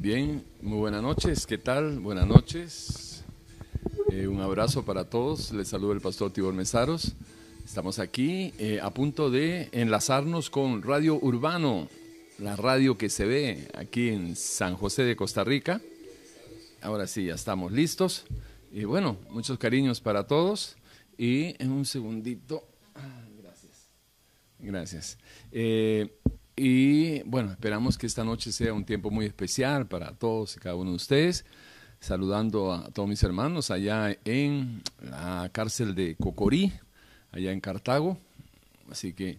[0.00, 1.46] Bien, muy buenas noches.
[1.46, 1.98] ¿Qué tal?
[2.00, 3.22] Buenas noches.
[4.10, 5.52] Eh, un abrazo para todos.
[5.52, 7.12] Les saluda el pastor Tibor Mesaros.
[7.66, 11.86] Estamos aquí eh, a punto de enlazarnos con Radio Urbano,
[12.38, 15.82] la radio que se ve aquí en San José de Costa Rica.
[16.80, 18.24] Ahora sí, ya estamos listos.
[18.72, 20.78] Y bueno, muchos cariños para todos.
[21.18, 22.64] Y en un segundito.
[22.94, 23.88] ah, Gracias.
[24.60, 25.18] Gracias.
[25.52, 26.08] Eh,
[26.62, 30.74] y bueno, esperamos que esta noche sea un tiempo muy especial para todos y cada
[30.74, 31.46] uno de ustedes.
[32.00, 36.70] Saludando a todos mis hermanos allá en la cárcel de Cocorí,
[37.32, 38.18] allá en Cartago.
[38.90, 39.38] Así que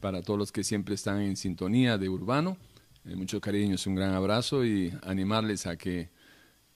[0.00, 2.58] para todos los que siempre están en sintonía de Urbano,
[3.06, 6.10] eh, mucho cariño, un gran abrazo y animarles a que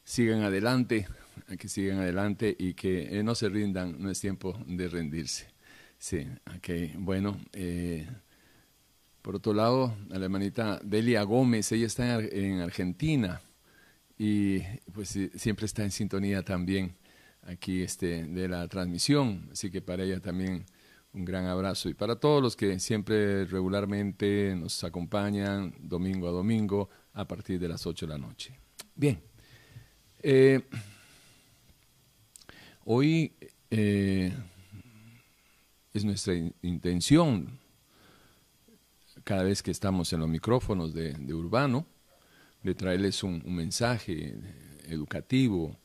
[0.05, 1.07] sigan adelante,
[1.49, 5.49] a que sigan adelante y que eh, no se rindan, no es tiempo de rendirse.
[5.99, 7.39] Sí, ok, bueno.
[7.53, 8.09] Eh,
[9.23, 13.41] por otro lado, a la hermanita Delia Gómez, ella está en, Ar- en Argentina
[14.19, 14.61] y
[14.93, 16.97] pues siempre está en sintonía también
[17.43, 20.65] aquí este, de la transmisión, así que para ella también
[21.13, 26.89] un gran abrazo y para todos los que siempre regularmente nos acompañan domingo a domingo
[27.13, 28.55] a partir de las 8 de la noche.
[28.95, 29.21] Bien,
[30.23, 30.63] eh,
[32.85, 33.33] hoy
[33.71, 34.33] eh,
[35.93, 37.59] es nuestra in- intención
[39.25, 41.87] cada vez que estamos en los micrófonos de, Urbano,
[42.63, 44.35] de traerles un, un mensaje
[44.89, 45.77] educativo,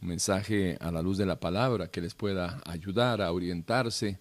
[0.00, 4.20] un mensaje a la luz de la palabra que les pueda ayudar a orientarse,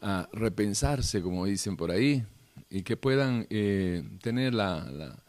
[0.00, 2.24] a repensarse, como dicen por ahí,
[2.70, 5.22] y que puedan eh, tener la, la,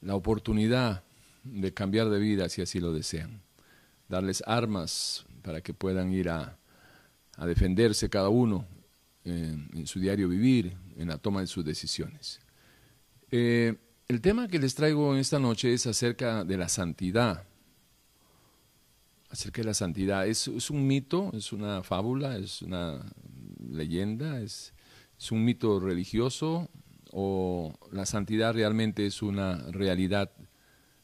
[0.00, 1.04] la oportunidad
[1.44, 3.42] de cambiar de vida si así lo desean.
[4.08, 6.58] Darles armas para que puedan ir a,
[7.36, 8.66] a defenderse cada uno
[9.26, 12.40] en, en su diario vivir, en la toma de sus decisiones.
[13.30, 13.74] Eh,
[14.08, 17.44] el tema que les traigo en esta noche es acerca de la santidad.
[19.28, 20.26] Acerca de la santidad.
[20.26, 23.04] Es, es un mito, es una fábula, es una
[23.68, 24.72] leyenda, es,
[25.18, 26.70] es un mito religioso
[27.10, 30.30] o la santidad realmente es una realidad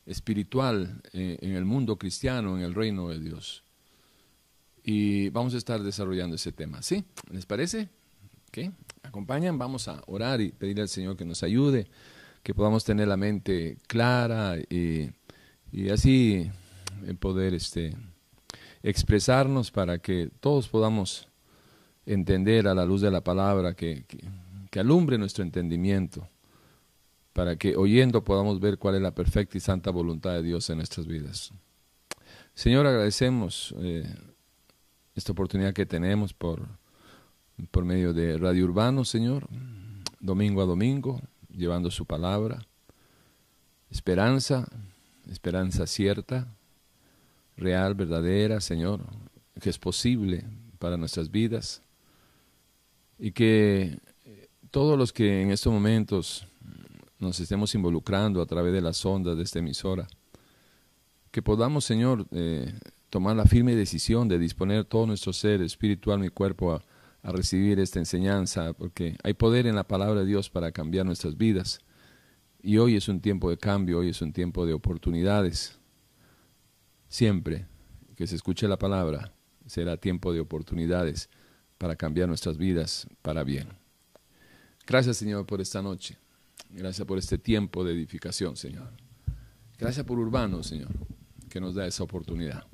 [0.07, 3.65] espiritual eh, en el mundo cristiano, en el reino de Dios.
[4.85, 7.05] Y vamos a estar desarrollando ese tema, ¿sí?
[7.31, 7.89] ¿Les parece?
[8.55, 8.71] ¿Ok?
[9.03, 11.87] Acompañan, vamos a orar y pedirle al Señor que nos ayude,
[12.43, 15.11] que podamos tener la mente clara y,
[15.91, 16.51] así
[17.07, 17.97] eh, poder este,
[18.83, 21.29] expresarnos para que todos podamos
[22.05, 24.19] entender a la luz de la palabra, que, que,
[24.71, 26.29] que alumbre nuestro entendimiento,
[27.33, 30.77] para que oyendo podamos ver cuál es la perfecta y santa voluntad de Dios en
[30.77, 31.53] nuestras vidas.
[32.53, 34.15] Señor, agradecemos eh,
[35.15, 36.82] esta oportunidad que tenemos por,
[37.71, 39.47] por medio de Radio Urbano, Señor,
[40.21, 41.21] domingo a domingo,
[41.55, 42.67] llevando su palabra,
[43.91, 44.67] esperanza,
[45.31, 46.49] esperanza cierta,
[47.57, 49.01] real, verdadera, Señor,
[49.61, 50.45] que es posible
[50.79, 51.83] para nuestras vidas.
[53.19, 56.47] Y que eh, todos los que en estos momentos
[57.19, 60.09] nos estemos involucrando a través de las ondas de esta emisora,
[61.31, 62.75] que podamos, Señor, eh,
[63.11, 66.83] tomar la firme decisión de disponer todo nuestro ser espiritual, mi cuerpo, a,
[67.23, 71.37] a recibir esta enseñanza, porque hay poder en la palabra de Dios para cambiar nuestras
[71.37, 71.81] vidas.
[72.63, 75.79] Y hoy es un tiempo de cambio, hoy es un tiempo de oportunidades.
[77.09, 77.67] Siempre
[78.17, 79.33] que se escuche la palabra,
[79.67, 81.29] será tiempo de oportunidades
[81.79, 83.69] para cambiar nuestras vidas para bien.
[84.87, 86.19] Gracias, Señor, por esta noche.
[86.71, 88.91] Gracias por este tiempo de edificación, Señor.
[89.79, 90.91] Gracias por Urbano, Señor,
[91.49, 92.65] que nos da esa oportunidad.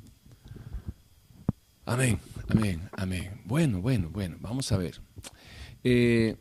[1.85, 3.41] Amén, amén, amén.
[3.45, 5.01] Bueno, bueno, bueno, vamos a ver.
[5.85, 6.37] Eh,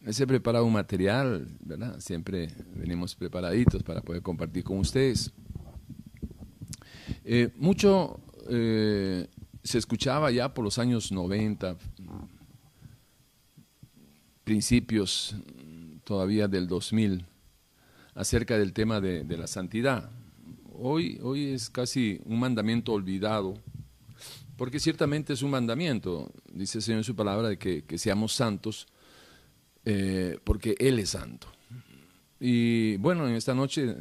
[0.00, 1.98] les he preparado un material, ¿verdad?
[1.98, 5.32] Siempre venimos preparaditos para poder compartir con ustedes.
[7.24, 8.20] Eh, mucho
[8.50, 9.26] eh,
[9.62, 11.76] se escuchaba ya por los años 90,
[14.44, 15.36] principios
[16.04, 17.24] todavía del 2000,
[18.14, 20.10] acerca del tema de, de la santidad.
[20.76, 23.54] Hoy, hoy es casi un mandamiento olvidado,
[24.56, 28.32] porque ciertamente es un mandamiento, dice el Señor en su palabra, de que, que seamos
[28.32, 28.86] santos,
[29.84, 31.48] eh, porque Él es santo.
[32.40, 33.96] Y bueno, en esta noche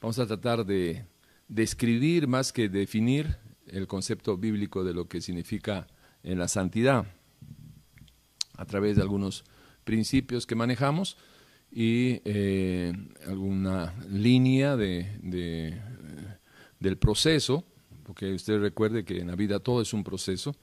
[0.00, 1.04] vamos a tratar de
[1.48, 3.36] describir más que definir
[3.66, 5.86] el concepto bíblico de lo que significa
[6.22, 7.06] en la santidad,
[8.56, 9.44] a través de algunos
[9.84, 11.16] principios que manejamos
[11.70, 12.92] y eh,
[13.26, 15.80] alguna línea de,
[16.80, 17.64] del proceso,
[18.08, 20.56] porque usted recuerde que en la vida todo es un proceso,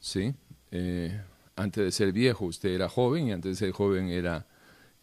[0.00, 0.34] ¿sí?
[0.72, 1.16] Eh,
[1.54, 4.48] antes de ser viejo usted era joven y antes de ser joven era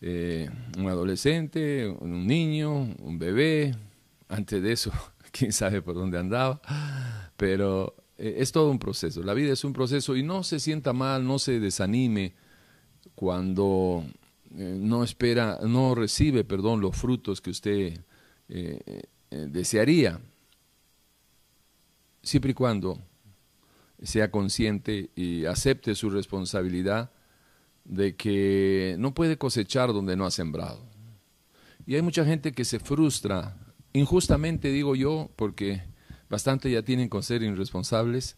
[0.01, 3.77] eh, un adolescente, un niño, un bebé.
[4.27, 4.91] Antes de eso,
[5.31, 6.59] quién sabe por dónde andaba.
[7.37, 9.23] Pero eh, es todo un proceso.
[9.23, 12.33] La vida es un proceso y no se sienta mal, no se desanime
[13.15, 14.03] cuando
[14.51, 18.01] no espera, no recibe, perdón, los frutos que usted
[19.29, 20.19] desearía.
[22.23, 22.99] Siempre y cuando
[24.01, 27.11] sea consciente y acepte su responsabilidad
[27.85, 30.85] de que no puede cosechar donde no ha sembrado.
[31.85, 33.57] Y hay mucha gente que se frustra,
[33.91, 35.83] injustamente digo yo, porque
[36.29, 38.35] bastante ya tienen con ser irresponsables,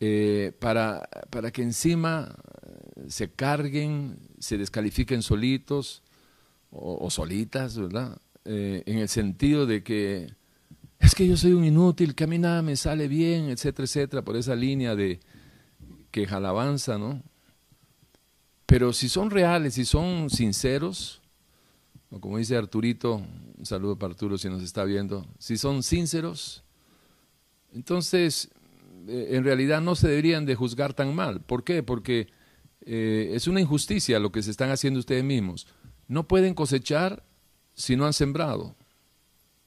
[0.00, 2.36] eh, para, para que encima
[2.66, 6.02] eh, se carguen, se descalifiquen solitos
[6.70, 8.18] o, solitas, ¿verdad?
[8.44, 10.34] Eh, en el sentido de que
[10.98, 14.22] es que yo soy un inútil, que a mí nada me sale bien, etcétera, etcétera,
[14.22, 15.20] por esa línea de
[16.10, 17.22] que alabanza, ¿no?
[18.66, 21.22] Pero si son reales, si son sinceros,
[22.10, 23.22] o como dice Arturito,
[23.56, 26.64] un saludo para Arturo si nos está viendo, si son sinceros,
[27.72, 28.50] entonces
[29.06, 31.40] eh, en realidad no se deberían de juzgar tan mal.
[31.40, 31.82] ¿Por qué?
[31.82, 32.28] Porque
[32.80, 35.66] eh, es una injusticia lo que se están haciendo ustedes mismos.
[36.08, 37.24] No pueden cosechar
[37.74, 38.74] si no han sembrado.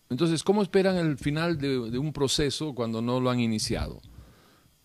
[0.09, 4.01] Entonces, ¿cómo esperan el final de, un proceso cuando no lo han iniciado?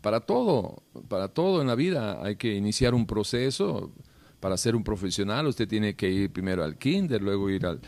[0.05, 3.91] para todo, para todo en la vida hay que iniciar un proceso.
[4.39, 7.81] Para ser un profesional usted tiene que ir primero al kinder, luego ir al,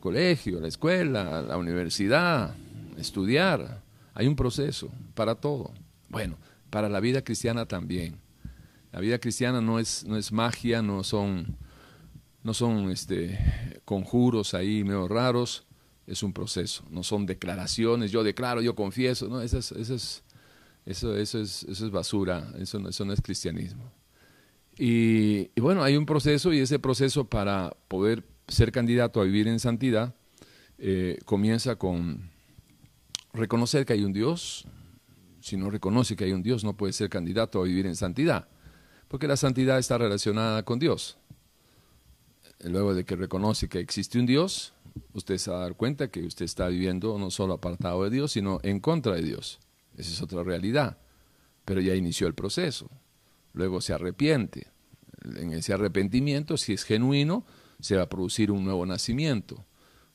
[0.00, 2.54] colegio, a la escuela, a la universidad,
[2.96, 3.82] estudiar.
[4.14, 5.74] Hay un proceso para todo.
[6.08, 6.38] Bueno,
[6.70, 8.18] para la vida cristiana también.
[8.90, 11.58] La vida cristiana no es, no es magia, no son,
[12.42, 13.38] no son este,
[13.84, 15.66] conjuros ahí medio raros,
[16.10, 20.24] es un proceso, no son declaraciones, yo declaro, yo confieso, no, esas, esas,
[20.84, 23.92] eso, eso, es, eso es basura, eso no, eso no es cristianismo.
[24.76, 29.60] Y, bueno, hay un proceso y ese proceso para poder ser candidato a vivir en
[29.60, 30.14] santidad
[30.78, 32.30] eh, comienza con
[33.32, 34.66] reconocer que hay un Dios.
[35.40, 38.48] Si no reconoce que hay un Dios, no puede ser candidato a vivir en santidad,
[39.06, 41.18] porque la santidad está relacionada con Dios.
[42.64, 44.74] Luego de que reconoce que existe un Dios,
[45.12, 48.32] usted se va a dar cuenta que usted está viviendo no solo apartado de Dios,
[48.32, 49.60] sino en contra de Dios.
[49.96, 50.98] Esa es otra realidad.
[51.64, 52.90] Pero ya inició el proceso.
[53.52, 54.68] Luego se arrepiente.
[55.36, 57.44] En ese arrepentimiento, si es genuino,
[57.80, 59.64] se va a producir un nuevo nacimiento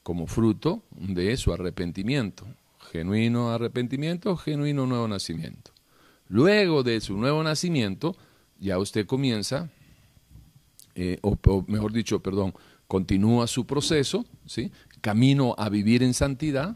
[0.03, 2.45] como fruto de su arrepentimiento.
[2.91, 5.71] Genuino arrepentimiento, genuino nuevo nacimiento.
[6.27, 8.15] Luego de su nuevo nacimiento,
[8.59, 9.71] ya usted comienza,
[10.93, 11.37] eh, o,
[11.67, 12.53] mejor dicho, perdón,
[12.87, 14.71] continúa su proceso, ¿sí?
[15.01, 16.75] camino a vivir en santidad,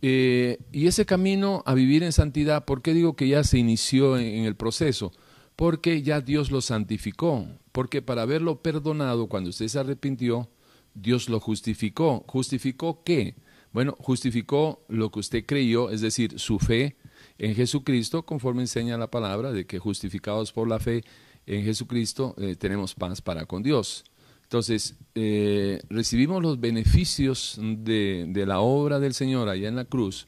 [0.00, 4.16] eh, y ese camino a vivir en santidad, ¿por qué digo que ya se inició
[4.16, 5.12] en, el proceso?
[5.56, 10.48] Porque ya Dios lo santificó, porque para haberlo perdonado cuando usted se arrepintió,
[10.94, 12.24] Dios lo justificó.
[12.28, 13.34] ¿Justificó qué?
[13.72, 16.96] Bueno, justificó lo que usted creyó, es decir, su fe
[17.38, 21.02] en Jesucristo, conforme enseña la palabra, de que justificados por la fe
[21.46, 24.04] en Jesucristo eh, tenemos paz para con Dios.
[24.48, 30.26] Entonces, eh, recibimos los beneficios de, la obra del Señor allá en la cruz,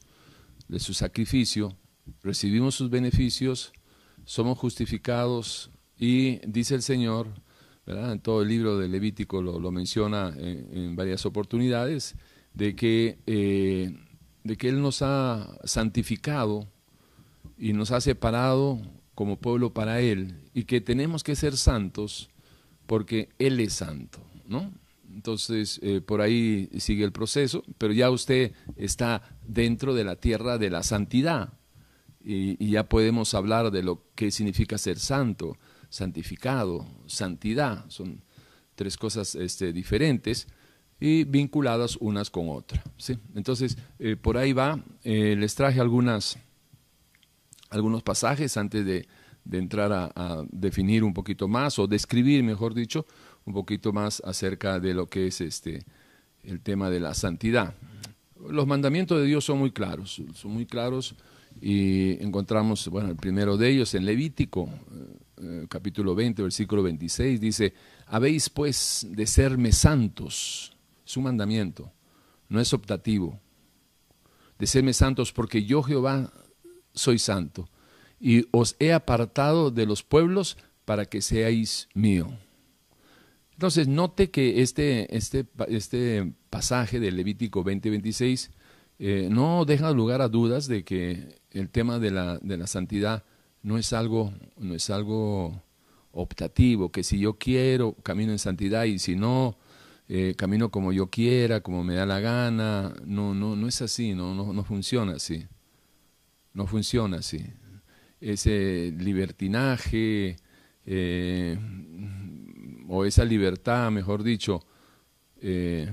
[0.67, 1.75] de su sacrificio,
[2.21, 3.73] recibimos sus beneficios,
[4.23, 7.29] somos justificados y dice el Señor,
[7.87, 12.13] en todo el libro de Levítico lo, menciona en, varias oportunidades,
[12.53, 13.91] de que, eh,
[14.43, 16.67] de que Él nos ha santificado
[17.57, 18.79] y nos ha separado
[19.15, 22.30] como pueblo para Él y que tenemos que ser santos
[22.85, 24.71] porque Él es santo, ¿no?
[25.13, 30.57] Entonces, eh, por ahí sigue el proceso, pero ya usted está dentro de la tierra
[30.57, 31.53] de la santidad
[32.23, 35.57] y, ya podemos hablar de lo que significa ser santo,
[35.89, 37.85] santificado, santidad.
[37.89, 38.23] Son
[38.75, 40.47] tres cosas este, diferentes
[40.99, 42.83] y vinculadas unas con otras.
[42.97, 43.17] ¿sí?
[43.35, 44.83] Entonces, eh, por ahí va.
[45.03, 46.37] Eh, les traje algunos
[48.03, 49.07] pasajes antes de
[49.43, 53.05] de entrar a, definir un poquito más o describir, mejor dicho,
[53.45, 55.83] un poquito más acerca de lo que es este
[56.43, 57.75] el tema de la santidad.
[58.49, 61.15] Los mandamientos de Dios son muy claros, son muy claros
[61.61, 67.39] y encontramos, bueno, el primero de ellos en Levítico, eh, eh, capítulo 20, versículo 26,
[67.39, 67.73] dice,
[68.07, 71.91] habéis pues de serme santos, es un mandamiento,
[72.49, 73.39] no es optativo,
[74.57, 76.31] de serme santos porque yo Jehová
[76.93, 77.67] soy santo
[78.21, 82.29] y os he apartado de los pueblos para que seáis mío.
[83.53, 88.51] Entonces, note que este, este, este pasaje de Levítico 20-26
[88.99, 93.23] eh, no deja lugar a dudas de que el tema de la, de la santidad
[93.63, 95.61] no es, algo, no es algo
[96.11, 99.57] optativo, que si yo quiero camino en santidad y si no,
[100.07, 102.93] eh, camino como yo quiera, como me da la gana.
[103.05, 105.47] No, no, no es así, no, no, no funciona así.
[106.53, 107.45] No funciona así.
[108.21, 110.37] Ese libertinaje
[110.85, 111.57] eh,
[112.87, 114.63] o esa libertad, mejor dicho,
[115.41, 115.89] eh,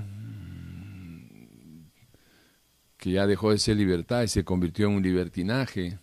[2.97, 5.99] que ya dejó de ser libertad y se convirtió en un libertinaje,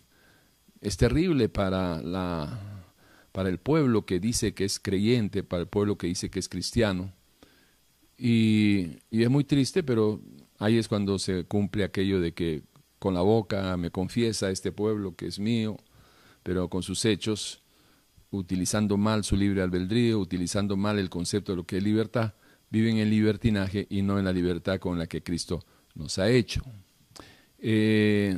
[0.81, 2.83] es terrible para, la,
[3.31, 6.49] para el pueblo que dice que es creyente, para el pueblo que dice que es
[6.49, 7.13] cristiano.
[8.17, 10.19] Y, y es muy triste, pero
[10.57, 12.63] ahí es cuando se cumple aquello de que
[12.99, 15.77] con la boca me confiesa este pueblo que es mío,
[16.47, 17.61] pero con sus hechos,
[18.31, 22.35] utilizando mal su libre albedrío, utilizando mal el concepto de lo que es libertad,
[22.69, 26.61] viven en libertinaje y no en la libertad con la que Cristo nos ha hecho.
[27.59, 28.33] Eh,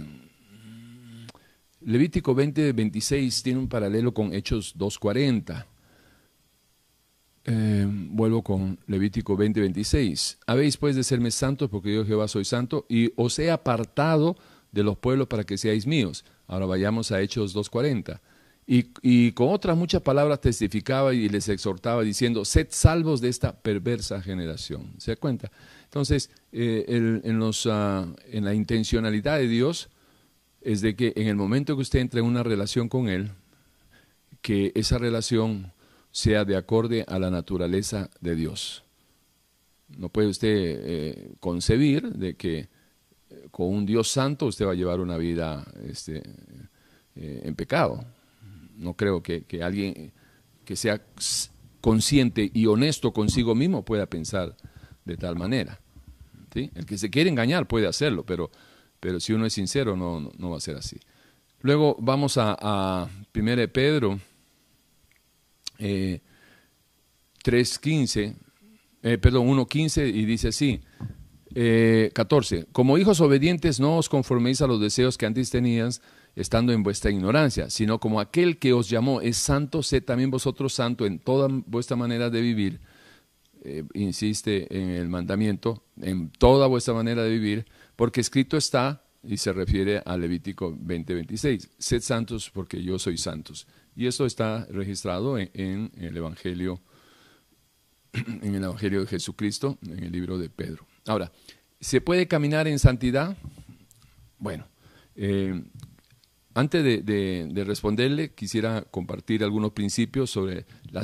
[1.82, 5.68] Levítico 20, 26 tiene un paralelo con Hechos 2.40.
[7.46, 10.40] Eh, vuelvo con Levítico 20, 26.
[10.48, 14.36] Habéis pues de serme santos porque yo Jehová soy santo y os he apartado
[14.72, 16.26] de los pueblos para que seáis míos.
[16.50, 18.20] Ahora vayamos a Hechos 2.40.
[18.66, 23.56] Y, y, con otras muchas palabras testificaba y les exhortaba diciendo, sed salvos de esta
[23.56, 24.94] perversa generación.
[24.98, 25.52] ¿Se da cuenta?
[25.86, 26.86] Entonces, eh,
[27.68, 29.90] ah, en la intencionalidad de Dios
[30.62, 33.32] es de que en el momento que usted entre en una relación con Él,
[34.42, 35.72] que esa relación
[36.12, 38.84] sea de acorde a la naturaleza de Dios.
[39.98, 42.70] No puede usted eh, concebir de que
[43.52, 46.22] con un Dios santo usted va a llevar una vida este,
[47.16, 48.06] en pecado.
[48.78, 50.14] No creo que, que alguien
[50.66, 51.02] que sea
[51.82, 54.56] consciente y honesto consigo mismo pueda pensar
[55.06, 55.80] de tal manera.
[56.54, 58.50] El que se quiere engañar puede hacerlo, pero,
[59.00, 60.98] pero si uno es sincero no, no, va a ser así.
[61.62, 64.20] Luego vamos a, a 1 Pedro
[65.78, 66.22] eh,
[67.44, 68.36] 3.15,
[69.04, 70.82] eh, perdón, 1.15 y dice así,
[71.56, 76.02] eh, 14, como hijos obedientes no os conforméis a los deseos que antes tenías,
[76.36, 80.74] estando en vuestra ignorancia, sino como aquel que os llamó es santo, sed también vosotros
[80.74, 82.80] santo en toda vuestra manera de vivir,
[83.64, 87.66] eh, insiste en el mandamiento, en toda vuestra manera de vivir,
[87.96, 93.68] porque escrito está, y se refiere a Levítico 20:26, sed santos porque yo soy santos.
[93.96, 96.82] Y esto está registrado en, el Evangelio,
[98.14, 100.89] en el Evangelio de Jesucristo, en el libro de Pedro.
[101.10, 101.32] Ahora,
[101.82, 103.36] ¿se puede caminar en santidad?
[104.38, 104.68] Bueno,
[105.16, 105.60] eh,
[106.54, 111.04] antes de, responderle, quisiera compartir algunos principios sobre la,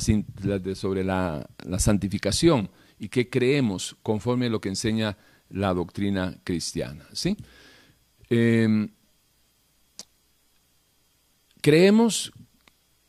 [0.75, 2.69] sobre la, santificación
[2.99, 5.17] y qué creemos conforme a lo que enseña
[5.49, 7.07] la doctrina cristiana.
[7.11, 7.35] ¿sí?
[8.29, 8.89] Em,
[11.61, 12.31] creemos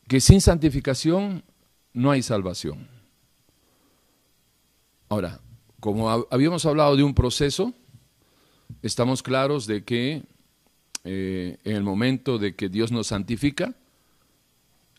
[0.07, 1.43] que sin santificación
[1.93, 2.87] no hay salvación.
[5.09, 5.41] Ahora,
[5.87, 7.73] como habíamos hablado de un proceso,
[8.81, 10.23] estamos claros de que
[11.05, 13.73] eh, en el momento de que Dios nos santifica,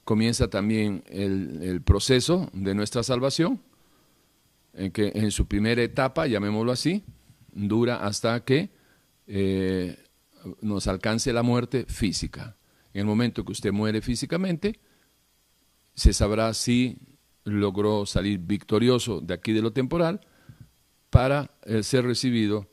[0.05, 3.61] comienza también el, proceso de nuestra salvación,
[4.73, 7.05] en que en su primera etapa, llamémoslo así,
[7.53, 8.71] dura hasta que
[9.27, 9.95] eh,
[10.63, 12.57] nos alcance la muerte física.
[12.95, 14.81] En el momento que usted muere físicamente,
[15.95, 16.97] se sabrá si
[17.45, 20.23] logró salir victorioso de aquí de lo temporal
[21.19, 22.69] para eh, ser recibido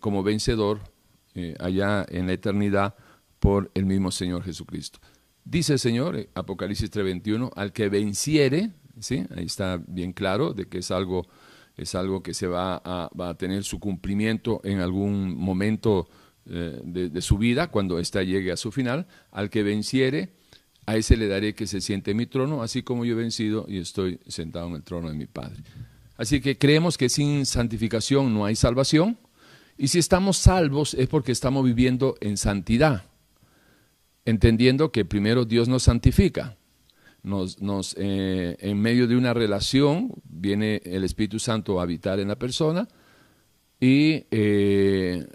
[0.00, 0.80] como vencedor
[1.34, 2.94] eh, allá en la eternidad
[3.38, 4.98] por el mismo Señor Jesucristo.
[5.44, 9.24] Dice el Señor, eh, Apocalipsis 3:21, al que venciere, ¿sí?
[9.34, 11.26] ahí está bien claro de que es algo,
[11.78, 16.08] es algo que se va a, tener su cumplimiento en algún momento
[16.44, 20.34] eh, de, de, su vida, cuando ésta llegue a su final, al que venciere,
[20.84, 23.64] a ese le daré que se siente en mi trono, así como yo he vencido
[23.68, 25.62] y estoy sentado en el trono de mi Padre.
[26.18, 29.16] Así que creemos que sin santificación no hay salvación,
[29.78, 33.04] y si estamos salvos es porque estamos viviendo en santidad,
[34.24, 36.56] entendiendo que primero Dios nos santifica.
[37.22, 42.36] Nos, eh, en medio de una relación viene el Espíritu Santo a habitar en la
[42.36, 42.88] persona
[43.80, 45.26] y eh,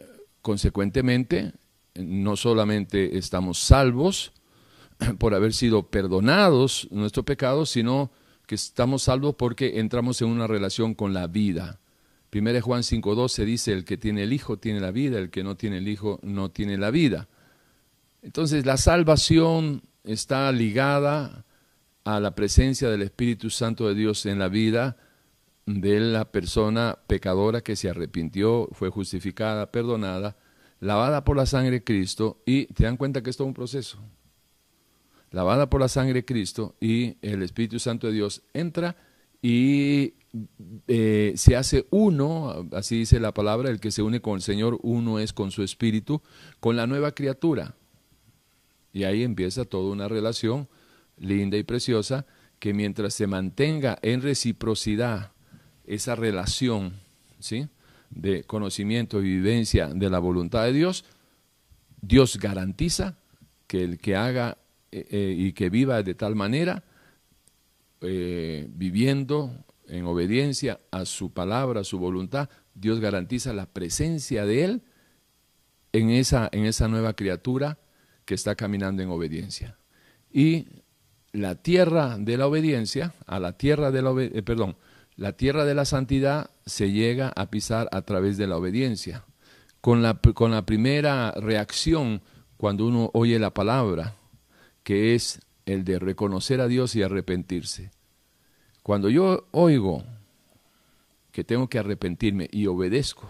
[0.41, 1.53] consecuentemente
[1.95, 4.33] no solamente estamos salvos
[5.19, 8.11] por haber sido perdonados nuestros pecados, sino
[8.45, 11.79] que estamos salvos porque entramos en una relación con la vida.
[12.33, 15.55] 1 Juan 5.12 dice, el que tiene el Hijo tiene la vida, el que no
[15.55, 17.27] tiene el Hijo no tiene la vida.
[18.21, 21.45] Entonces la salvación está ligada
[22.03, 24.97] a la presencia del Espíritu Santo de Dios en la vida
[25.65, 30.35] de la persona pecadora que se arrepintió, fue justificada, perdonada,
[30.79, 33.99] lavada por la sangre de Cristo y te dan cuenta que esto es un proceso.
[35.33, 38.95] Lavada por la sangre de Cristo y el Espíritu Santo de Dios entra
[39.41, 40.13] y
[40.87, 44.79] eh, se hace uno, así dice la palabra, el que se une con el Señor,
[44.83, 46.21] uno es con su espíritu,
[46.59, 47.75] con la nueva criatura.
[48.93, 50.69] Y ahí empieza toda una relación
[51.17, 52.27] linda y preciosa
[52.59, 55.31] que mientras se mantenga en reciprocidad
[55.85, 56.93] esa relación
[57.39, 57.67] ¿sí?
[58.11, 61.05] de conocimiento y vivencia de la voluntad de Dios,
[62.01, 63.17] Dios garantiza
[63.65, 64.59] que el que haga
[64.95, 66.83] eh, eh, y que viva de tal manera,
[68.01, 74.65] eh, viviendo en obediencia a su palabra, a su voluntad, Dios garantiza la presencia de
[74.65, 74.81] Él
[75.93, 77.79] en esa, en esa nueva criatura
[78.25, 79.79] que está caminando en obediencia.
[80.31, 80.67] Y
[81.31, 84.77] la tierra de la obediencia, a la tierra de la perdón,
[85.15, 89.25] la tierra de la santidad se llega a pisar a través de la obediencia.
[89.81, 92.21] Con la, con la primera reacción
[92.57, 94.17] cuando uno oye la palabra,
[94.83, 97.91] que es el de reconocer a Dios y arrepentirse.
[98.81, 100.03] Cuando yo oigo
[101.31, 103.29] que tengo que arrepentirme y obedezco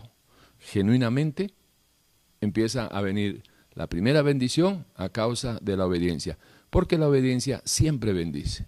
[0.60, 1.54] genuinamente,
[2.42, 3.44] empieza a venir
[3.74, 6.38] la primera bendición a causa de la obediencia,
[6.70, 8.66] porque la obediencia siempre bendice.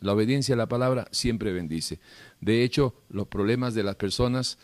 [0.00, 2.00] La obediencia a la palabra siempre bendice.
[2.40, 4.58] De hecho, los problemas de las personas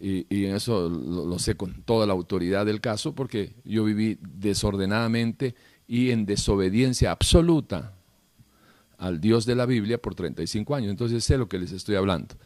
[0.00, 5.54] y, en eso lo, sé con toda la autoridad del caso, porque yo viví desordenadamente
[5.86, 7.92] y en desobediencia absoluta
[8.98, 10.90] al Dios de la Biblia por 35 años.
[10.90, 12.36] Entonces sé lo que les estoy hablando.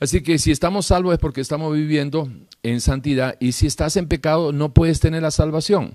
[0.00, 2.28] Así que si estamos salvos es porque estamos viviendo
[2.64, 5.94] en santidad y si estás en pecado no puedes tener la salvación,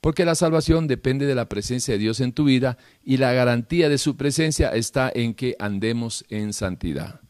[0.00, 3.90] porque la salvación depende de la presencia de Dios en tu vida y la garantía
[3.90, 7.20] de su presencia está en que andemos en santidad.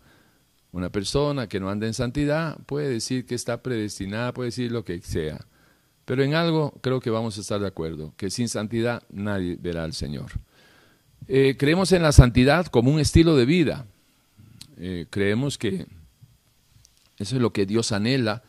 [0.71, 4.85] Una persona que no anda en santidad puede decir que está predestinada, puede decir lo
[4.85, 5.47] que sea.
[6.05, 9.85] Pero en algo creo que vamos a estar de acuerdo, que sin santidad nadie verá
[9.85, 10.33] al Señor.
[11.29, 13.87] Eh, creemos en la santidad como un estilo de vida.
[14.79, 15.87] Eh, creemos que
[17.19, 18.43] eso es lo que Dios anhela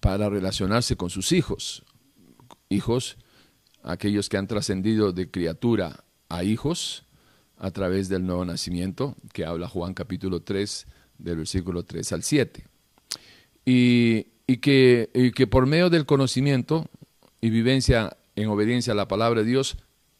[0.00, 1.82] para relacionarse con sus hijos.
[2.68, 3.16] Hijos,
[3.82, 7.04] aquellos que han trascendido de criatura a hijos
[7.58, 10.86] a través del nuevo nacimiento, que habla Juan capítulo 3,
[11.18, 12.64] del versículo 3 al 7.
[13.64, 14.26] Y,
[14.58, 16.88] que, que por medio del conocimiento
[17.40, 19.76] y vivencia en obediencia a la palabra de Dios,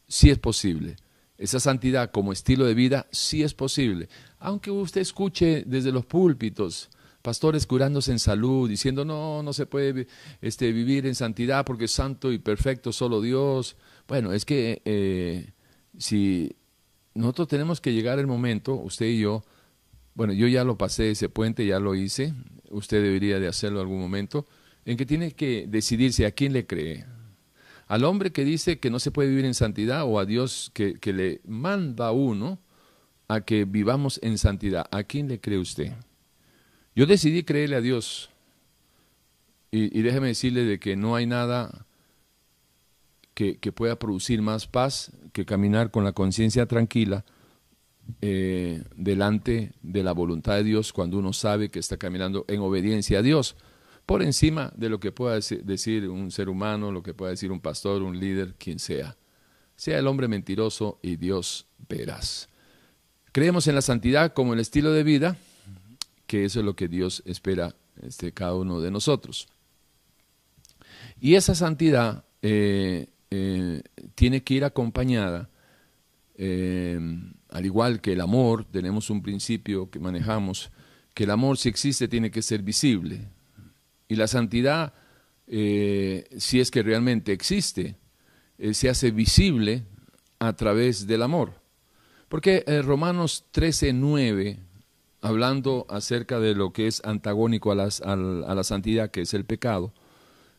[0.07, 0.95] sí es posible.
[1.37, 4.09] Esa santidad como estilo de vida sí es posible.
[4.39, 6.89] Aunque usted escuche desde los púlpitos
[7.21, 10.07] pastores curándose en salud, diciendo no, no se puede
[10.41, 13.75] este, vivir en santidad porque es santo y perfecto solo Dios.
[14.07, 15.51] Bueno, es que eh,
[15.97, 16.55] si
[17.13, 19.43] nosotros tenemos que llegar el momento, usted y yo,
[20.17, 22.33] bueno, yo ya lo pasé ese puente, ya lo hice,
[22.71, 24.47] usted debería de hacerlo algún momento,
[24.83, 27.05] en que tiene que decidirse a quién le cree.
[27.85, 30.95] Al hombre que dice que no se puede vivir en santidad o a Dios que,
[30.95, 32.57] que le manda a uno
[33.27, 34.87] a que vivamos en santidad.
[34.89, 35.93] ¿A quién le cree usted?
[36.95, 38.31] Yo decidí creerle a Dios.
[39.69, 41.85] Y, y déjeme decirle de que no hay nada
[43.35, 47.23] que, que pueda producir más paz que caminar con la conciencia tranquila
[48.21, 53.19] eh, delante de la voluntad de Dios cuando uno sabe que está caminando en obediencia
[53.19, 53.55] a Dios,
[54.05, 57.59] por encima de lo que pueda decir un ser humano, lo que pueda decir un
[57.59, 59.17] pastor, un líder, quien sea.
[59.75, 62.49] Sea el hombre mentiroso y Dios verás.
[63.33, 65.37] Creemos en la santidad como el estilo de vida,
[66.25, 69.49] que eso es lo que Dios espera este, cada uno de nosotros.
[71.19, 73.81] Y esa santidad eh, eh,
[74.15, 75.49] tiene que ir acompañada
[77.57, 80.69] al igual que el amor, tenemos un principio que manejamos,
[81.15, 83.29] que el amor si existe tiene que ser visible.
[84.07, 84.93] Y la santidad,
[85.47, 87.95] eh, si es que realmente existe,
[88.59, 89.85] eh, se hace visible
[90.37, 91.53] a través del amor.
[92.29, 94.59] Porque eh, Romanos 13, 9,
[95.21, 99.95] hablando acerca de lo que es antagónico a, la santidad, que es el pecado,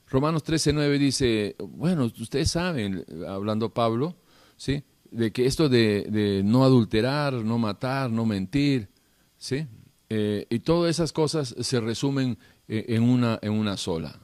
[0.09, 4.17] Romanos 13, 9 dice, bueno, ustedes saben, hablando Pablo,
[4.57, 4.83] ¿sí?
[5.11, 8.89] De que esto de, no adulterar, no matar, no mentir,
[9.37, 9.67] ¿sí?
[10.11, 14.21] Eh, y todas esas cosas se resumen eh, en, una, en una sola.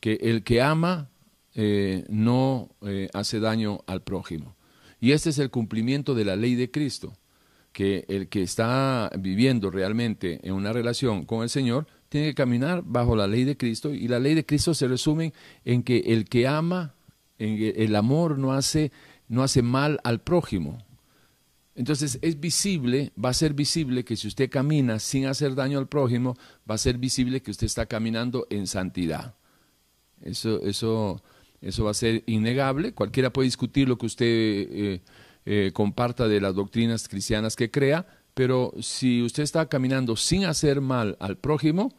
[0.00, 1.10] Que el que ama
[1.54, 2.70] eh, no
[3.12, 4.56] hace daño al prójimo.
[5.00, 7.16] Y este es el cumplimiento de la ley de Cristo,
[7.72, 12.82] que el que está viviendo realmente en una relación con el Señor tiene que caminar
[12.84, 15.32] bajo la ley de Cristo y la ley de Cristo se resume
[15.64, 16.94] en que el que ama,
[17.38, 18.90] en el amor no hace
[19.28, 20.84] no hace mal al prójimo.
[21.74, 25.86] Entonces es visible, va a ser visible que si usted camina sin hacer daño al
[25.86, 26.36] prójimo,
[26.68, 29.36] va a ser visible que usted está caminando en santidad.
[30.20, 31.22] Eso, eso,
[31.60, 32.94] eso va a ser innegable.
[32.94, 35.02] Cualquiera puede discutir lo que usted eh,
[35.46, 40.80] eh, comparta de las doctrinas cristianas que crea, pero si usted está caminando sin hacer
[40.80, 41.94] mal al prójimo,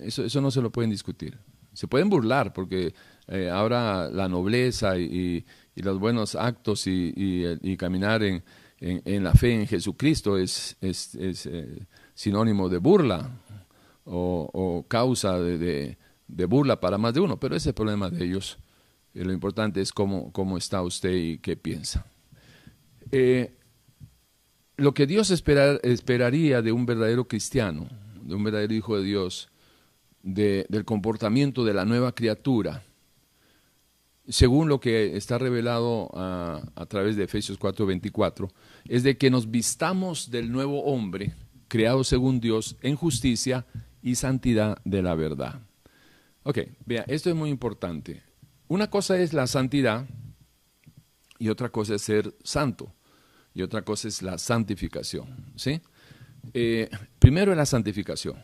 [0.00, 1.38] eso, eso no se lo pueden discutir.
[1.72, 2.92] Se pueden burlar porque
[3.28, 5.44] eh, ahora la nobleza y,
[5.82, 8.42] los buenos actos y, caminar en,
[8.80, 13.30] en, la fe en Jesucristo es, es, eh, sinónimo de burla
[14.04, 18.24] o, causa de, de, burla para más de uno, pero ese es el problema de
[18.24, 18.58] ellos.
[19.14, 22.06] Y lo importante es cómo, cómo está usted y qué piensa.
[23.10, 23.54] Eh,
[24.76, 27.88] lo que Dios esperaría de un verdadero cristiano,
[28.22, 29.50] de un verdadero hijo de Dios,
[30.22, 32.84] del comportamiento de la nueva criatura,
[34.28, 38.50] según lo que está revelado a, a través de Efesios 4:24,
[38.86, 41.34] es de que nos vistamos del nuevo hombre,
[41.68, 43.66] creado según Dios, en justicia
[44.02, 45.60] y santidad de la verdad.
[46.42, 48.22] Ok, vea, esto es muy importante.
[48.68, 50.06] Una cosa es la santidad
[51.38, 52.94] y otra cosa es ser santo
[53.54, 55.52] y otra cosa es la santificación.
[55.56, 55.80] ¿sí?
[56.54, 56.88] Eh,
[57.18, 58.42] primero es la santificación.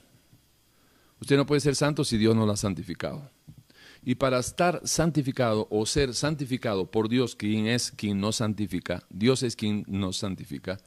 [1.21, 3.31] Usted no puede ser santo si Dios no lo ha santificado.
[4.05, 9.43] Y para estar santificado o ser santificado por Dios, quien es quien nos santifica, Dios
[9.43, 10.79] es quien nos santifica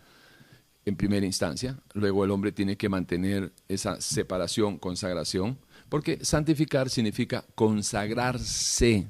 [0.86, 1.80] en primera instancia.
[1.94, 5.58] Luego el hombre tiene que mantener esa separación, consagración,
[5.90, 9.08] porque santificar significa consagrarse,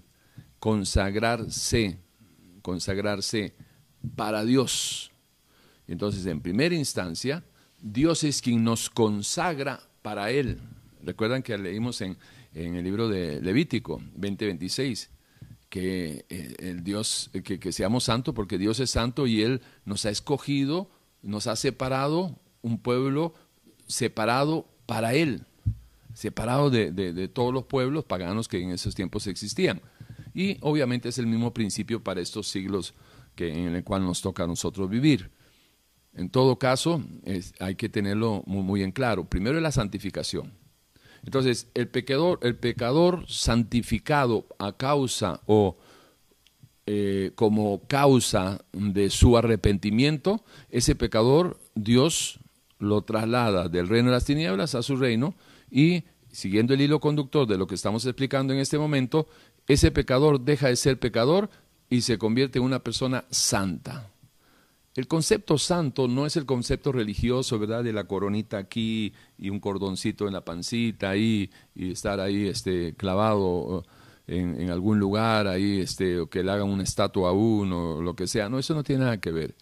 [0.60, 2.00] consagrarse,
[2.62, 3.56] consagrarse
[4.15, 5.12] para Dios.
[5.86, 7.43] Entonces, en primera instancia,
[7.82, 10.60] Dios es quien nos consagra para Él.
[11.04, 12.17] Recuerdan que leímos en,
[12.76, 15.10] el libro de Levítico 20:26
[15.70, 20.06] que eh, el Dios que, que, seamos santos porque Dios es santo y Él nos
[20.06, 20.89] ha escogido,
[21.22, 23.34] nos ha separado un pueblo
[23.86, 25.46] separado para Él,
[26.13, 29.82] separado de, de todos los pueblos paganos que en esos tiempos existían.
[30.34, 32.93] Y obviamente es el mismo principio para estos siglos
[33.36, 35.32] que, en el cual nos toca a nosotros vivir.
[36.13, 37.04] En todo caso,
[37.60, 39.24] hay que tenerlo muy, en claro.
[39.24, 40.52] Primero es la santificación.
[41.25, 45.77] Entonces, el pecador, el pecador santificado a causa o
[46.86, 52.39] eh, como causa de su arrepentimiento, ese pecador Dios
[52.80, 55.36] lo traslada del reino de las tinieblas a su reino
[55.69, 59.27] y, siguiendo el hilo conductor de lo que estamos explicando en este momento,
[59.67, 61.49] ese pecador deja de ser pecador
[61.89, 64.10] y se convierte en una persona santa.
[64.98, 67.84] El concepto santo no es el concepto religioso, ¿verdad?
[67.84, 72.96] De la coronita aquí y un cordoncito en la pancita ahí y estar ahí este,
[72.96, 73.86] clavado
[74.26, 78.16] en, algún lugar ahí, este, o que le hagan una estatua a uno, o lo
[78.16, 78.50] que sea.
[78.50, 79.54] No, eso no tiene nada que ver.